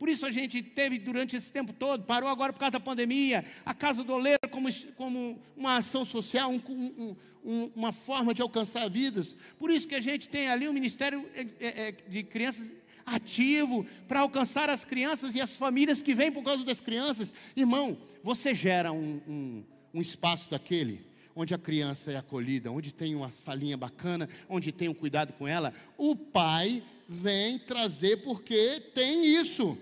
Por 0.00 0.08
isso 0.08 0.26
a 0.26 0.32
gente 0.32 0.60
teve 0.60 0.98
durante 0.98 1.36
esse 1.36 1.52
tempo 1.52 1.72
todo, 1.72 2.02
parou 2.02 2.28
agora 2.28 2.52
por 2.52 2.58
causa 2.58 2.72
da 2.72 2.80
pandemia, 2.80 3.44
a 3.64 3.72
Casa 3.72 4.02
do 4.02 4.12
Oleiro 4.14 4.40
como, 4.50 4.68
como 4.96 5.40
uma 5.56 5.76
ação 5.76 6.04
social, 6.04 6.50
um, 6.50 6.60
um, 6.68 7.16
um, 7.44 7.70
uma 7.76 7.92
forma 7.92 8.34
de 8.34 8.42
alcançar 8.42 8.90
vidas. 8.90 9.36
Por 9.60 9.70
isso 9.70 9.86
que 9.86 9.94
a 9.94 10.00
gente 10.00 10.28
tem 10.28 10.48
ali 10.48 10.68
um 10.68 10.72
Ministério 10.72 11.24
é, 11.32 11.46
é, 11.60 11.88
é, 11.88 11.92
de 11.92 12.24
Crianças 12.24 12.72
ativo 13.06 13.86
para 14.08 14.18
alcançar 14.18 14.68
as 14.70 14.84
crianças 14.84 15.36
e 15.36 15.40
as 15.40 15.54
famílias 15.54 16.02
que 16.02 16.16
vêm 16.16 16.32
por 16.32 16.42
causa 16.42 16.64
das 16.64 16.80
crianças. 16.80 17.32
Irmão, 17.54 17.96
você 18.24 18.56
gera 18.56 18.90
um, 18.90 19.62
um 19.94 20.00
espaço 20.00 20.50
daquele 20.50 21.11
onde 21.34 21.54
a 21.54 21.58
criança 21.58 22.12
é 22.12 22.16
acolhida, 22.16 22.70
onde 22.70 22.92
tem 22.92 23.14
uma 23.14 23.30
salinha 23.30 23.76
bacana, 23.76 24.28
onde 24.48 24.72
tem 24.72 24.88
um 24.88 24.94
cuidado 24.94 25.32
com 25.32 25.46
ela. 25.46 25.72
O 25.96 26.14
pai 26.14 26.82
vem 27.08 27.58
trazer 27.58 28.18
porque 28.18 28.80
tem 28.94 29.24
isso. 29.36 29.78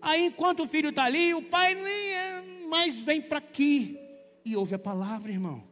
Aí, 0.00 0.26
enquanto 0.26 0.62
o 0.62 0.68
filho 0.68 0.90
está 0.90 1.04
ali, 1.04 1.34
o 1.34 1.42
pai 1.42 1.74
nem 1.74 2.12
é, 2.12 2.44
mais 2.68 3.00
vem 3.00 3.20
para 3.20 3.38
aqui 3.38 3.98
e 4.44 4.54
ouve 4.54 4.74
a 4.74 4.78
palavra, 4.78 5.32
irmão, 5.32 5.64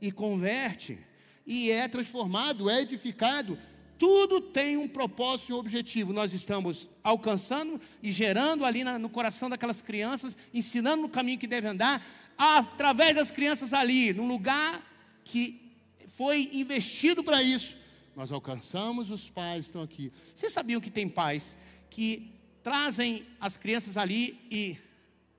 e 0.00 0.12
converte, 0.12 0.98
e 1.46 1.70
é 1.70 1.88
transformado, 1.88 2.68
é 2.68 2.82
edificado. 2.82 3.58
Tudo 3.98 4.40
tem 4.40 4.76
um 4.76 4.86
propósito 4.86 5.50
e 5.50 5.54
um 5.54 5.58
objetivo. 5.58 6.12
Nós 6.12 6.32
estamos 6.32 6.86
alcançando 7.02 7.80
e 8.02 8.12
gerando 8.12 8.64
ali 8.64 8.84
no 8.84 9.08
coração 9.08 9.50
daquelas 9.50 9.80
crianças, 9.80 10.36
ensinando 10.54 11.02
no 11.02 11.08
caminho 11.08 11.38
que 11.38 11.46
deve 11.48 11.66
andar, 11.66 12.06
através 12.38 13.16
das 13.16 13.32
crianças 13.32 13.72
ali, 13.74 14.14
num 14.14 14.28
lugar 14.28 14.80
que 15.24 15.74
foi 16.06 16.48
investido 16.52 17.24
para 17.24 17.42
isso. 17.42 17.76
Nós 18.14 18.30
alcançamos 18.30 19.10
os 19.10 19.28
pais 19.28 19.66
estão 19.66 19.82
aqui. 19.82 20.12
Vocês 20.34 20.52
sabiam 20.52 20.80
que 20.80 20.90
tem 20.90 21.08
pais 21.08 21.56
que 21.90 22.32
trazem 22.62 23.26
as 23.40 23.56
crianças 23.56 23.96
ali 23.96 24.38
e 24.50 24.78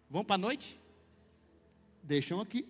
vão 0.10 0.24
para 0.24 0.36
a 0.36 0.38
noite? 0.38 0.78
Deixam 2.04 2.40
aqui 2.42 2.68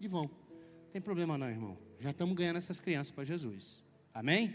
e 0.00 0.08
vão. 0.08 0.24
Não 0.24 0.90
tem 0.92 1.00
problema 1.00 1.38
não, 1.38 1.48
irmão. 1.48 1.78
Já 2.00 2.10
estamos 2.10 2.34
ganhando 2.34 2.56
essas 2.56 2.80
crianças 2.80 3.10
para 3.10 3.24
Jesus. 3.24 3.84
Amém? 4.12 4.54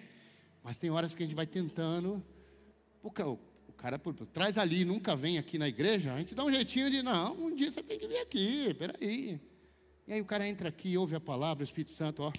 Mas 0.64 0.78
tem 0.78 0.90
horas 0.90 1.14
que 1.14 1.24
a 1.24 1.26
gente 1.26 1.36
vai 1.36 1.46
tentando. 1.46 2.24
Porque 3.02 3.22
cara 3.86 4.02
traz 4.34 4.58
ali, 4.58 4.84
nunca 4.84 5.16
vem 5.16 5.38
aqui 5.38 5.60
na 5.60 5.68
igreja. 5.68 6.12
A 6.12 6.18
gente 6.18 6.34
dá 6.34 6.44
um 6.44 6.52
jeitinho 6.52 6.90
de, 6.90 7.04
não, 7.04 7.36
um 7.36 7.54
dia 7.56 7.70
você 7.70 7.84
tem 7.84 8.00
que 8.00 8.08
vir 8.08 8.18
aqui, 8.18 8.74
peraí. 8.74 9.40
E 10.08 10.14
aí 10.14 10.20
o 10.20 10.26
cara 10.26 10.48
entra 10.48 10.70
aqui, 10.70 10.98
ouve 10.98 11.16
a 11.16 11.20
palavra, 11.20 11.62
o 11.62 11.64
Espírito 11.64 11.92
Santo, 11.92 12.24
ó, 12.24 12.34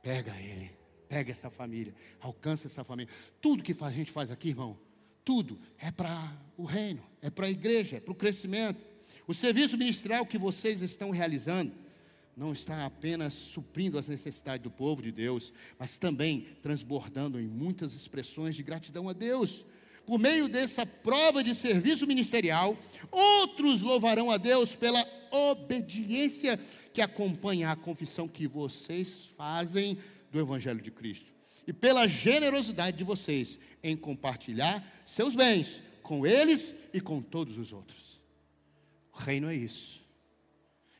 pega 0.00 0.34
ele, 0.40 0.70
pega 1.10 1.30
essa 1.30 1.50
família, 1.50 1.94
alcança 2.20 2.68
essa 2.68 2.82
família. 2.82 3.12
Tudo 3.38 3.62
que 3.62 3.74
a 3.78 3.90
gente 3.90 4.10
faz 4.10 4.30
aqui, 4.30 4.48
irmão, 4.48 4.78
tudo 5.22 5.60
é 5.76 5.90
para 5.90 6.34
o 6.56 6.64
reino, 6.64 7.04
é 7.20 7.28
para 7.28 7.44
a 7.44 7.50
igreja, 7.50 7.98
é 7.98 8.00
para 8.00 8.12
o 8.12 8.14
crescimento. 8.14 8.80
O 9.26 9.34
serviço 9.34 9.76
ministerial 9.76 10.24
que 10.24 10.38
vocês 10.38 10.80
estão 10.80 11.10
realizando, 11.10 11.70
não 12.34 12.52
está 12.52 12.86
apenas 12.86 13.34
suprindo 13.34 13.98
as 13.98 14.08
necessidades 14.08 14.62
do 14.62 14.70
povo 14.70 15.02
de 15.02 15.12
Deus, 15.12 15.52
mas 15.78 15.98
também 15.98 16.46
transbordando 16.62 17.38
em 17.38 17.46
muitas 17.46 17.92
expressões 17.92 18.56
de 18.56 18.62
gratidão 18.62 19.06
a 19.06 19.12
Deus. 19.12 19.66
Por 20.06 20.18
meio 20.18 20.48
dessa 20.48 20.86
prova 20.86 21.42
de 21.42 21.54
serviço 21.54 22.06
ministerial, 22.06 22.78
outros 23.10 23.80
louvarão 23.80 24.30
a 24.30 24.36
Deus 24.36 24.76
pela 24.76 25.04
obediência 25.30 26.58
que 26.94 27.02
acompanha 27.02 27.70
a 27.70 27.76
confissão 27.76 28.28
que 28.28 28.46
vocês 28.46 29.26
fazem 29.36 29.98
do 30.30 30.38
Evangelho 30.38 30.80
de 30.80 30.90
Cristo. 30.90 31.30
E 31.66 31.72
pela 31.72 32.06
generosidade 32.06 32.96
de 32.96 33.04
vocês 33.04 33.58
em 33.82 33.96
compartilhar 33.96 34.82
seus 35.04 35.34
bens 35.34 35.82
com 36.02 36.24
eles 36.24 36.72
e 36.94 37.00
com 37.00 37.20
todos 37.20 37.58
os 37.58 37.72
outros. 37.72 38.20
O 39.12 39.18
reino 39.18 39.50
é 39.50 39.56
isso. 39.56 40.06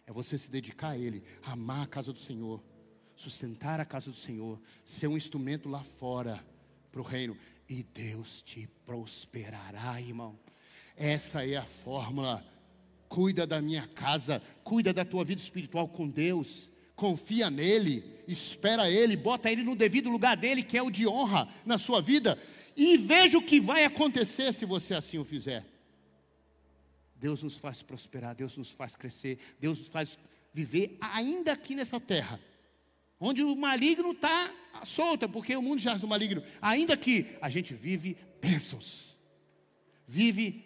É 0.04 0.12
você 0.12 0.36
se 0.36 0.50
dedicar 0.50 0.90
a 0.90 0.98
Ele, 0.98 1.22
amar 1.42 1.84
a 1.84 1.86
casa 1.86 2.12
do 2.12 2.18
Senhor, 2.18 2.62
sustentar 3.14 3.80
a 3.80 3.84
casa 3.84 4.10
do 4.10 4.16
Senhor, 4.16 4.60
ser 4.84 5.06
um 5.06 5.16
instrumento 5.16 5.68
lá 5.68 5.82
fora 5.82 6.44
para 6.92 7.00
o 7.00 7.04
reino, 7.04 7.36
e 7.68 7.82
Deus 7.82 8.42
te 8.42 8.68
prosperará, 8.84 10.00
irmão. 10.00 10.38
Essa 10.96 11.46
é 11.46 11.56
a 11.56 11.64
fórmula. 11.64 12.44
Cuida 13.08 13.46
da 13.46 13.60
minha 13.60 13.86
casa, 13.88 14.42
cuida 14.64 14.92
da 14.92 15.04
tua 15.04 15.24
vida 15.24 15.40
espiritual 15.40 15.88
com 15.88 16.08
Deus, 16.08 16.68
confia 16.96 17.48
nele, 17.48 18.02
espera 18.26 18.90
ele, 18.90 19.16
bota 19.16 19.50
ele 19.50 19.62
no 19.62 19.76
devido 19.76 20.10
lugar 20.10 20.36
dele, 20.36 20.62
que 20.62 20.76
é 20.76 20.82
o 20.82 20.90
de 20.90 21.06
honra 21.06 21.48
na 21.64 21.78
sua 21.78 22.00
vida, 22.00 22.40
e 22.76 22.96
veja 22.96 23.38
o 23.38 23.42
que 23.42 23.60
vai 23.60 23.84
acontecer 23.84 24.52
se 24.52 24.64
você 24.64 24.94
assim 24.94 25.18
o 25.18 25.24
fizer. 25.24 25.64
Deus 27.14 27.42
nos 27.42 27.56
faz 27.56 27.82
prosperar, 27.82 28.34
Deus 28.34 28.56
nos 28.56 28.70
faz 28.70 28.96
crescer, 28.96 29.38
Deus 29.60 29.78
nos 29.78 29.88
faz 29.88 30.18
viver 30.52 30.96
ainda 31.00 31.52
aqui 31.52 31.74
nessa 31.74 32.00
terra, 32.00 32.40
onde 33.18 33.42
o 33.42 33.56
maligno 33.56 34.12
está 34.12 34.52
solto, 34.84 35.28
porque 35.28 35.56
o 35.56 35.62
mundo 35.62 35.80
já 35.80 35.94
é 35.94 35.98
do 35.98 36.06
maligno, 36.06 36.42
ainda 36.60 36.96
que 36.96 37.36
a 37.40 37.48
gente 37.48 37.74
vive 37.74 38.16
bênçãos, 38.40 39.16
vive 40.06 40.64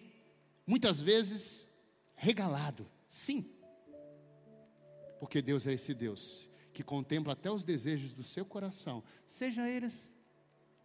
muitas 0.66 1.00
vezes 1.00 1.66
regalado, 2.14 2.86
sim, 3.06 3.46
porque 5.18 5.42
Deus 5.42 5.66
é 5.66 5.72
esse 5.72 5.94
Deus 5.94 6.48
que 6.72 6.82
contempla 6.82 7.34
até 7.34 7.50
os 7.50 7.64
desejos 7.64 8.14
do 8.14 8.22
seu 8.22 8.44
coração, 8.44 9.02
seja 9.26 9.68
eles 9.68 10.14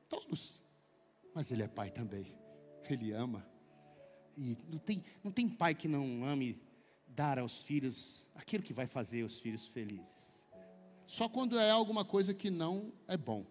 todos, 0.09 0.61
mas 1.33 1.51
Ele 1.51 1.63
é 1.63 1.67
Pai 1.67 1.89
também, 1.89 2.35
Ele 2.89 3.11
ama. 3.11 3.45
E 4.37 4.57
não 4.67 4.79
tem, 4.79 5.03
não 5.23 5.31
tem 5.31 5.47
pai 5.47 5.73
que 5.73 5.87
não 5.87 6.25
ame 6.25 6.61
dar 7.07 7.39
aos 7.39 7.61
filhos 7.63 8.25
aquilo 8.35 8.63
que 8.63 8.73
vai 8.73 8.85
fazer 8.85 9.23
os 9.23 9.39
filhos 9.39 9.65
felizes. 9.65 10.34
Só 11.07 11.29
quando 11.29 11.59
é 11.59 11.69
alguma 11.69 12.03
coisa 12.03 12.33
que 12.33 12.49
não 12.49 12.91
é 13.07 13.15
bom. 13.15 13.45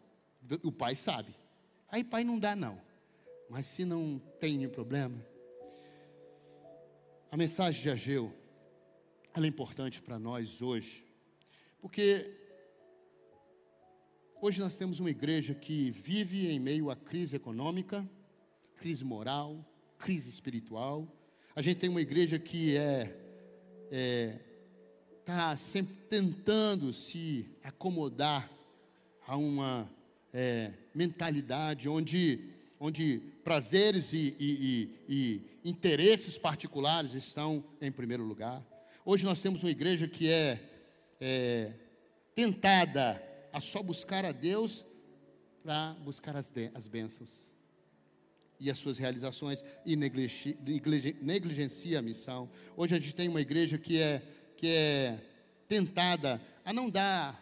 O 0.62 0.72
pai 0.72 0.94
sabe. 0.94 1.34
Aí 1.88 2.02
pai 2.02 2.24
não 2.24 2.38
dá 2.38 2.54
não. 2.56 2.80
Mas 3.48 3.66
se 3.66 3.84
não 3.84 4.20
tem 4.40 4.56
nenhum 4.56 4.70
problema, 4.70 5.24
a 7.30 7.36
mensagem 7.36 7.82
de 7.82 7.90
Ageu, 7.90 8.32
ela 9.34 9.46
é 9.46 9.48
importante 9.48 10.00
para 10.00 10.18
nós 10.18 10.62
hoje, 10.62 11.04
porque 11.80 12.30
hoje 14.40 14.60
nós 14.60 14.76
temos 14.76 15.00
uma 15.00 15.10
igreja 15.10 15.54
que 15.54 15.90
vive 15.90 16.48
em 16.48 16.58
meio 16.58 16.90
à 16.90 16.96
crise 16.96 17.36
econômica, 17.36 18.08
crise 18.76 19.04
moral, 19.04 19.64
crise 19.98 20.30
espiritual. 20.30 21.08
A 21.54 21.62
gente 21.62 21.80
tem 21.80 21.90
uma 21.90 22.00
igreja 22.00 22.38
que 22.38 22.76
é 22.76 23.20
está 25.24 25.56
sempre 25.56 25.94
tentando 26.10 26.92
se 26.92 27.46
acomodar 27.62 28.50
a 29.26 29.38
uma 29.38 29.90
é, 30.34 30.70
mentalidade 30.94 31.88
onde, 31.88 32.50
onde 32.78 33.22
prazeres 33.42 34.12
e, 34.12 34.36
e, 34.38 34.90
e, 35.08 35.40
e 35.64 35.70
interesses 35.70 36.36
particulares 36.36 37.14
estão 37.14 37.64
em 37.80 37.90
primeiro 37.90 38.22
lugar. 38.22 38.62
Hoje 39.02 39.24
nós 39.24 39.40
temos 39.40 39.64
uma 39.64 39.70
igreja 39.70 40.06
que 40.06 40.28
é, 40.28 40.60
é 41.18 41.72
tentada 42.34 43.22
a 43.50 43.60
só 43.60 43.82
buscar 43.82 44.26
a 44.26 44.32
Deus 44.32 44.84
para 45.62 45.94
buscar 46.04 46.36
as, 46.36 46.52
as 46.74 46.86
bênçãos 46.86 47.48
e 48.60 48.70
as 48.70 48.76
suas 48.76 48.98
realizações 48.98 49.64
e 49.86 49.96
negligencia 49.96 51.98
a 51.98 52.02
missão. 52.02 52.50
Hoje 52.76 52.94
a 52.94 53.00
gente 53.00 53.14
tem 53.14 53.26
uma 53.26 53.40
igreja 53.40 53.78
que 53.78 53.98
é, 53.98 54.22
que 54.64 54.70
é 54.70 55.20
tentada 55.68 56.40
a 56.64 56.72
não 56.72 56.88
dar 56.88 57.38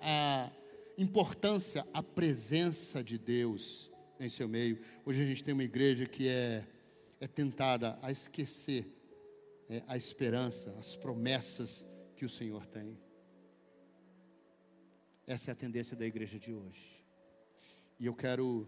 a 0.00 0.50
importância 0.96 1.86
à 1.92 2.02
presença 2.02 3.04
de 3.04 3.18
Deus 3.18 3.90
em 4.18 4.30
seu 4.30 4.48
meio. 4.48 4.82
Hoje 5.04 5.22
a 5.22 5.26
gente 5.26 5.44
tem 5.44 5.52
uma 5.52 5.62
igreja 5.62 6.06
que 6.06 6.26
é, 6.26 6.66
é 7.20 7.28
tentada 7.28 7.98
a 8.00 8.10
esquecer 8.10 8.86
é, 9.68 9.82
a 9.86 9.94
esperança, 9.94 10.74
as 10.78 10.96
promessas 10.96 11.84
que 12.16 12.24
o 12.24 12.30
Senhor 12.30 12.64
tem. 12.64 12.98
Essa 15.26 15.50
é 15.50 15.52
a 15.52 15.54
tendência 15.54 15.94
da 15.94 16.06
igreja 16.06 16.38
de 16.38 16.54
hoje. 16.54 17.04
E 18.00 18.06
eu 18.06 18.14
quero 18.14 18.66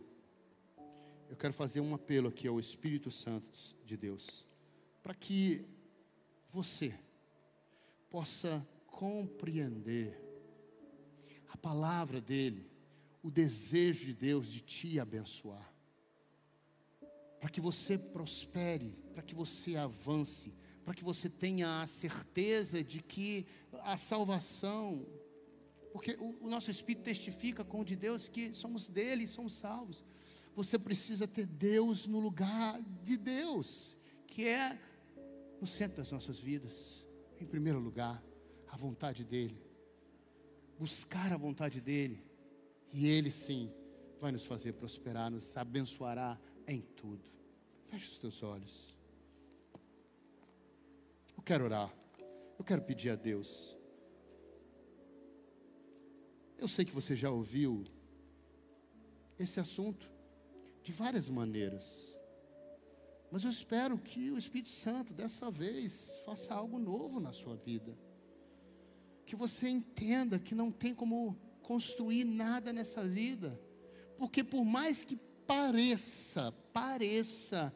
eu 1.30 1.36
quero 1.38 1.54
fazer 1.54 1.80
um 1.80 1.94
apelo 1.94 2.28
aqui 2.28 2.46
ao 2.46 2.60
Espírito 2.60 3.10
Santo 3.10 3.58
de 3.86 3.96
Deus, 3.96 4.46
para 5.02 5.14
que 5.14 5.66
você 6.52 6.94
possa 8.14 8.64
compreender 8.86 10.16
a 11.48 11.56
palavra 11.56 12.20
dEle, 12.20 12.70
o 13.20 13.28
desejo 13.28 14.06
de 14.06 14.14
Deus 14.14 14.52
de 14.52 14.60
te 14.60 15.00
abençoar, 15.00 15.68
para 17.40 17.50
que 17.50 17.60
você 17.60 17.98
prospere, 17.98 18.96
para 19.12 19.20
que 19.20 19.34
você 19.34 19.74
avance, 19.74 20.54
para 20.84 20.94
que 20.94 21.02
você 21.02 21.28
tenha 21.28 21.82
a 21.82 21.88
certeza 21.88 22.84
de 22.84 23.02
que 23.02 23.46
a 23.82 23.96
salvação, 23.96 25.04
porque 25.92 26.12
o, 26.12 26.38
o 26.42 26.48
nosso 26.48 26.70
Espírito 26.70 27.02
testifica 27.02 27.64
com 27.64 27.80
o 27.80 27.84
de 27.84 27.96
Deus 27.96 28.28
que 28.28 28.54
somos 28.54 28.88
dele, 28.88 29.26
somos 29.26 29.54
salvos 29.54 30.04
Você 30.54 30.78
precisa 30.78 31.26
ter 31.26 31.46
Deus 31.46 32.06
no 32.06 32.20
lugar 32.20 32.80
de 33.02 33.16
Deus, 33.16 33.96
que 34.28 34.46
é 34.46 34.78
no 35.60 35.66
centro 35.66 35.96
das 35.96 36.12
nossas 36.12 36.38
vidas. 36.38 37.03
Em 37.41 37.47
primeiro 37.47 37.78
lugar, 37.78 38.22
a 38.68 38.76
vontade 38.76 39.24
dEle. 39.24 39.61
Buscar 40.78 41.32
a 41.32 41.37
vontade 41.37 41.80
dEle. 41.80 42.22
E 42.93 43.07
Ele 43.07 43.30
sim 43.30 43.72
vai 44.20 44.32
nos 44.32 44.47
fazer 44.47 44.72
prosperar, 44.72 45.30
nos 45.30 45.57
abençoará 45.57 46.41
em 46.66 46.80
tudo. 46.80 47.28
Feche 47.89 48.11
os 48.11 48.18
teus 48.18 48.43
olhos. 48.43 48.97
Eu 51.37 51.43
quero 51.43 51.64
orar. 51.64 51.95
Eu 52.59 52.64
quero 52.64 52.82
pedir 52.82 53.11
a 53.11 53.16
Deus. 53.16 53.76
Eu 56.57 56.68
sei 56.68 56.85
que 56.85 56.93
você 56.93 57.14
já 57.14 57.30
ouviu 57.30 57.85
esse 59.39 59.61
assunto 59.61 60.11
de 60.82 60.93
várias 60.93 61.28
maneiras. 61.28 62.13
Mas 63.35 63.43
eu 63.43 63.51
espero 63.51 63.99
que 63.99 64.30
o 64.30 64.39
Espírito 64.39 64.68
Santo 64.68 65.12
dessa 65.12 65.51
vez 65.51 66.09
faça 66.24 66.55
algo 66.55 66.78
novo 66.78 67.18
na 67.18 67.32
sua 67.32 67.57
vida. 67.57 67.99
Que 69.26 69.35
você 69.35 69.68
entenda 69.68 70.39
que 70.39 70.55
não 70.55 70.70
tem 70.70 70.95
como 70.95 71.37
construir 71.61 72.22
nada 72.22 72.72
nessa 72.72 73.03
vida. 73.03 73.61
Porque 74.16 74.45
por 74.45 74.64
mais 74.64 75.03
que 75.03 75.16
pareça, 75.49 76.53
pareça 76.72 77.74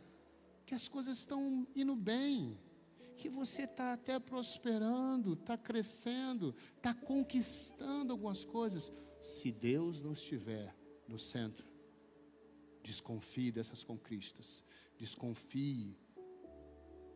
que 0.65 0.77
as 0.77 0.87
coisas 0.87 1.19
estão 1.19 1.67
indo 1.75 1.97
bem, 1.97 2.57
que 3.17 3.29
você 3.29 3.63
está 3.63 3.95
até 3.95 4.17
prosperando, 4.21 5.33
está 5.33 5.59
crescendo, 5.59 6.55
está 6.77 6.95
conquistando 6.95 8.13
algumas 8.13 8.45
coisas, 8.45 8.93
se 9.21 9.51
Deus 9.51 10.05
não 10.05 10.13
estiver 10.13 10.73
no 11.09 11.19
centro, 11.19 11.67
desconfie 12.81 13.51
dessas 13.51 13.83
conquistas, 13.83 14.63
desconfie 14.99 15.97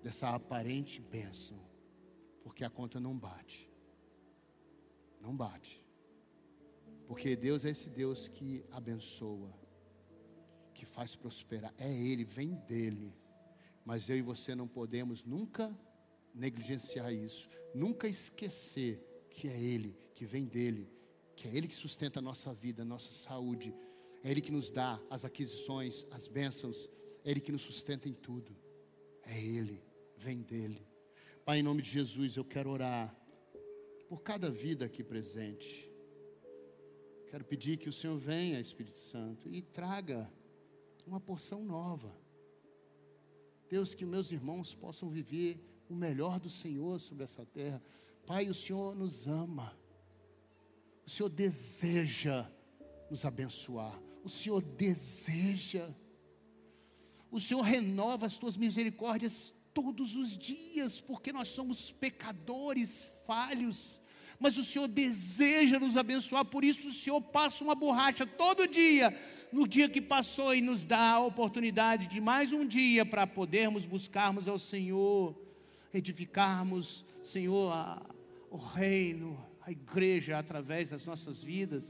dessa 0.03 0.31
aparente 0.31 1.01
bênção, 1.01 1.59
porque 2.43 2.65
a 2.65 2.71
conta 2.71 2.99
não 3.01 3.19
bate, 3.19 3.71
não 5.21 5.37
bate, 5.37 5.85
porque 7.07 7.37
Deus 7.37 7.65
é 7.65 7.71
esse 7.71 7.91
Deus 7.91 8.29
que 8.29 8.65
abençoa, 8.71 9.53
que 10.73 10.87
faz 10.87 11.15
prosperar, 11.15 11.75
é 11.77 11.93
Ele, 11.93 12.25
vem 12.25 12.55
dEle, 12.55 13.15
mas 13.85 14.09
eu 14.09 14.17
e 14.17 14.23
você 14.23 14.55
não 14.55 14.69
podemos 14.69 15.25
nunca 15.25 15.77
negligenciar 16.35 17.13
isso, 17.13 17.51
nunca 17.75 18.09
esquecer 18.09 19.27
que 19.29 19.49
é 19.49 19.61
Ele, 19.61 19.97
que 20.15 20.25
vem 20.25 20.47
dEle, 20.47 20.91
que 21.35 21.49
é 21.49 21.55
Ele 21.55 21.69
que 21.69 21.77
sustenta 21.77 22.21
a 22.21 22.23
nossa 22.23 22.55
vida, 22.55 22.83
a 22.83 22.87
nossa 22.87 23.11
saúde, 23.11 23.75
é 24.23 24.31
Ele 24.31 24.41
que 24.41 24.53
nos 24.53 24.71
dá 24.71 25.01
as 25.11 25.25
aquisições, 25.25 26.07
as 26.11 26.29
bênçãos, 26.29 26.89
Ele 27.25 27.41
que 27.41 27.53
nos 27.53 27.63
sustenta 27.63 28.09
em 28.09 28.15
tudo, 28.15 28.57
é 29.25 29.39
Ele, 29.39 29.83
vem 30.17 30.43
dEle. 30.43 30.87
Pai, 31.45 31.59
em 31.59 31.63
nome 31.63 31.83
de 31.83 31.91
Jesus, 31.91 32.37
eu 32.37 32.45
quero 32.45 32.71
orar 32.71 33.17
por 34.09 34.23
cada 34.23 34.51
vida 34.51 34.85
aqui 34.85 35.03
presente. 35.03 35.91
Quero 37.29 37.45
pedir 37.45 37.79
que 37.79 37.89
o 37.89 37.93
Senhor 37.93 38.17
venha, 38.19 38.61
Espírito 38.61 39.01
Santo, 39.01 39.49
e 39.49 39.63
traga 39.63 40.31
uma 41.07 41.21
porção 41.21 41.65
nova. 41.65 42.15
Deus, 43.69 43.95
que 43.95 44.05
meus 44.05 44.31
irmãos 44.33 44.75
possam 44.75 45.09
viver 45.09 45.59
o 45.89 45.95
melhor 45.95 46.39
do 46.39 46.51
Senhor 46.51 47.01
sobre 47.01 47.25
essa 47.25 47.47
terra. 47.47 47.83
Pai, 48.27 48.49
o 48.49 48.55
Senhor 48.55 48.95
nos 48.95 49.27
ama. 49.27 49.77
O 51.07 51.11
Senhor 51.11 51.29
deseja 51.29 52.47
nos 53.11 53.25
abençoar. 53.25 53.99
O 54.23 54.29
Senhor 54.29 54.61
deseja. 54.61 55.89
O 57.33 57.41
Senhor 57.41 57.63
renova 57.63 58.27
as 58.27 58.37
tuas 58.37 58.59
misericórdias 58.59 59.55
todos 59.73 60.17
os 60.17 60.37
dias, 60.37 61.01
porque 61.01 61.33
nós 61.33 61.49
somos 61.49 61.91
pecadores, 61.91 63.11
falhos. 63.27 63.99
Mas 64.39 64.59
o 64.59 64.65
Senhor 64.65 64.87
deseja 64.87 65.81
nos 65.81 65.97
abençoar, 65.97 66.45
por 66.45 66.63
isso 66.63 66.89
o 66.89 66.93
Senhor 66.93 67.23
passa 67.23 67.65
uma 67.65 67.75
borracha 67.75 68.27
todo 68.27 68.69
dia, 68.69 69.19
no 69.51 69.67
dia 69.67 69.89
que 69.89 70.01
passou, 70.01 70.55
e 70.55 70.61
nos 70.61 70.85
dá 70.85 71.13
a 71.13 71.21
oportunidade 71.21 72.07
de 72.07 72.21
mais 72.21 72.53
um 72.53 72.67
dia 72.67 73.07
para 73.07 73.27
podermos 73.27 73.87
buscarmos 73.87 74.47
ao 74.47 74.59
Senhor, 74.59 75.35
edificarmos, 75.95 77.03
Senhor, 77.23 77.73
a, 77.73 78.05
o 78.51 78.59
reino, 78.59 79.43
a 79.63 79.73
igreja 79.73 80.39
através 80.39 80.91
das 80.91 81.07
nossas 81.07 81.43
vidas. 81.43 81.89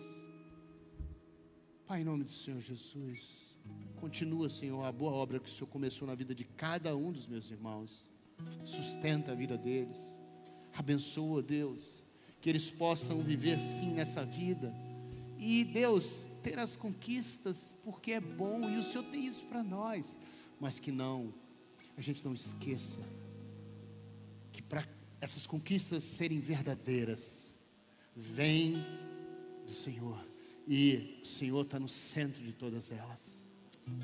Pai, 1.84 2.02
em 2.02 2.04
nome 2.04 2.22
do 2.22 2.30
Senhor 2.30 2.60
Jesus, 2.60 3.51
continua, 3.96 4.48
Senhor, 4.48 4.84
a 4.84 4.90
boa 4.90 5.12
obra 5.12 5.38
que 5.38 5.48
o 5.48 5.52
Senhor 5.52 5.68
começou 5.68 6.08
na 6.08 6.14
vida 6.14 6.34
de 6.34 6.44
cada 6.44 6.96
um 6.96 7.12
dos 7.12 7.26
meus 7.26 7.50
irmãos. 7.50 8.10
Sustenta 8.64 9.32
a 9.32 9.34
vida 9.34 9.56
deles. 9.56 10.18
Abençoa, 10.74 11.42
Deus, 11.42 12.02
que 12.40 12.50
eles 12.50 12.70
possam 12.70 13.22
viver 13.22 13.60
sim 13.60 13.92
nessa 13.92 14.24
vida. 14.24 14.74
E, 15.38 15.64
Deus, 15.64 16.26
ter 16.42 16.58
as 16.58 16.76
conquistas, 16.76 17.74
porque 17.84 18.12
é 18.12 18.20
bom 18.20 18.68
e 18.68 18.76
o 18.76 18.82
Senhor 18.82 19.04
tem 19.04 19.26
isso 19.26 19.44
para 19.44 19.62
nós. 19.62 20.18
Mas 20.60 20.78
que 20.78 20.90
não, 20.90 21.32
a 21.96 22.00
gente 22.00 22.24
não 22.24 22.34
esqueça 22.34 23.00
que 24.52 24.62
para 24.62 24.86
essas 25.20 25.46
conquistas 25.46 26.02
serem 26.04 26.40
verdadeiras, 26.40 27.54
vem 28.14 28.76
do 29.66 29.72
Senhor 29.72 30.24
e 30.66 31.20
o 31.22 31.26
Senhor 31.26 31.62
está 31.64 31.78
no 31.78 31.88
centro 31.88 32.42
de 32.42 32.52
todas 32.52 32.90
elas. 32.90 33.41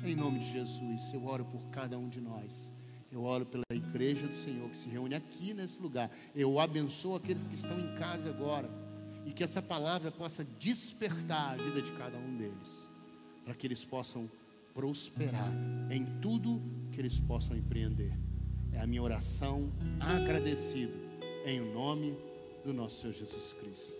Em 0.03 0.15
nome 0.15 0.39
de 0.39 0.51
Jesus, 0.51 1.13
eu 1.13 1.25
oro 1.25 1.45
por 1.45 1.61
cada 1.69 1.97
um 1.97 2.09
de 2.09 2.21
nós. 2.21 2.71
Eu 3.11 3.23
oro 3.23 3.45
pela 3.45 3.63
igreja 3.71 4.27
do 4.27 4.35
Senhor 4.35 4.69
que 4.69 4.77
se 4.77 4.87
reúne 4.87 5.15
aqui 5.15 5.53
nesse 5.53 5.81
lugar. 5.81 6.11
Eu 6.35 6.59
abençoo 6.59 7.15
aqueles 7.15 7.47
que 7.47 7.55
estão 7.55 7.79
em 7.79 7.95
casa 7.97 8.29
agora. 8.29 8.69
E 9.25 9.31
que 9.31 9.43
essa 9.43 9.61
palavra 9.61 10.11
possa 10.11 10.45
despertar 10.59 11.53
a 11.53 11.63
vida 11.63 11.81
de 11.81 11.91
cada 11.93 12.17
um 12.17 12.37
deles. 12.37 12.87
Para 13.43 13.53
que 13.53 13.67
eles 13.67 13.83
possam 13.83 14.29
prosperar 14.73 15.51
em 15.89 16.05
tudo 16.21 16.61
que 16.91 17.01
eles 17.01 17.19
possam 17.19 17.57
empreender. 17.57 18.13
É 18.71 18.79
a 18.79 18.87
minha 18.87 19.01
oração 19.01 19.71
agradecido 19.99 20.93
em 21.45 21.59
nome 21.59 22.17
do 22.63 22.73
nosso 22.73 23.01
Senhor 23.01 23.13
Jesus 23.13 23.53
Cristo. 23.53 23.98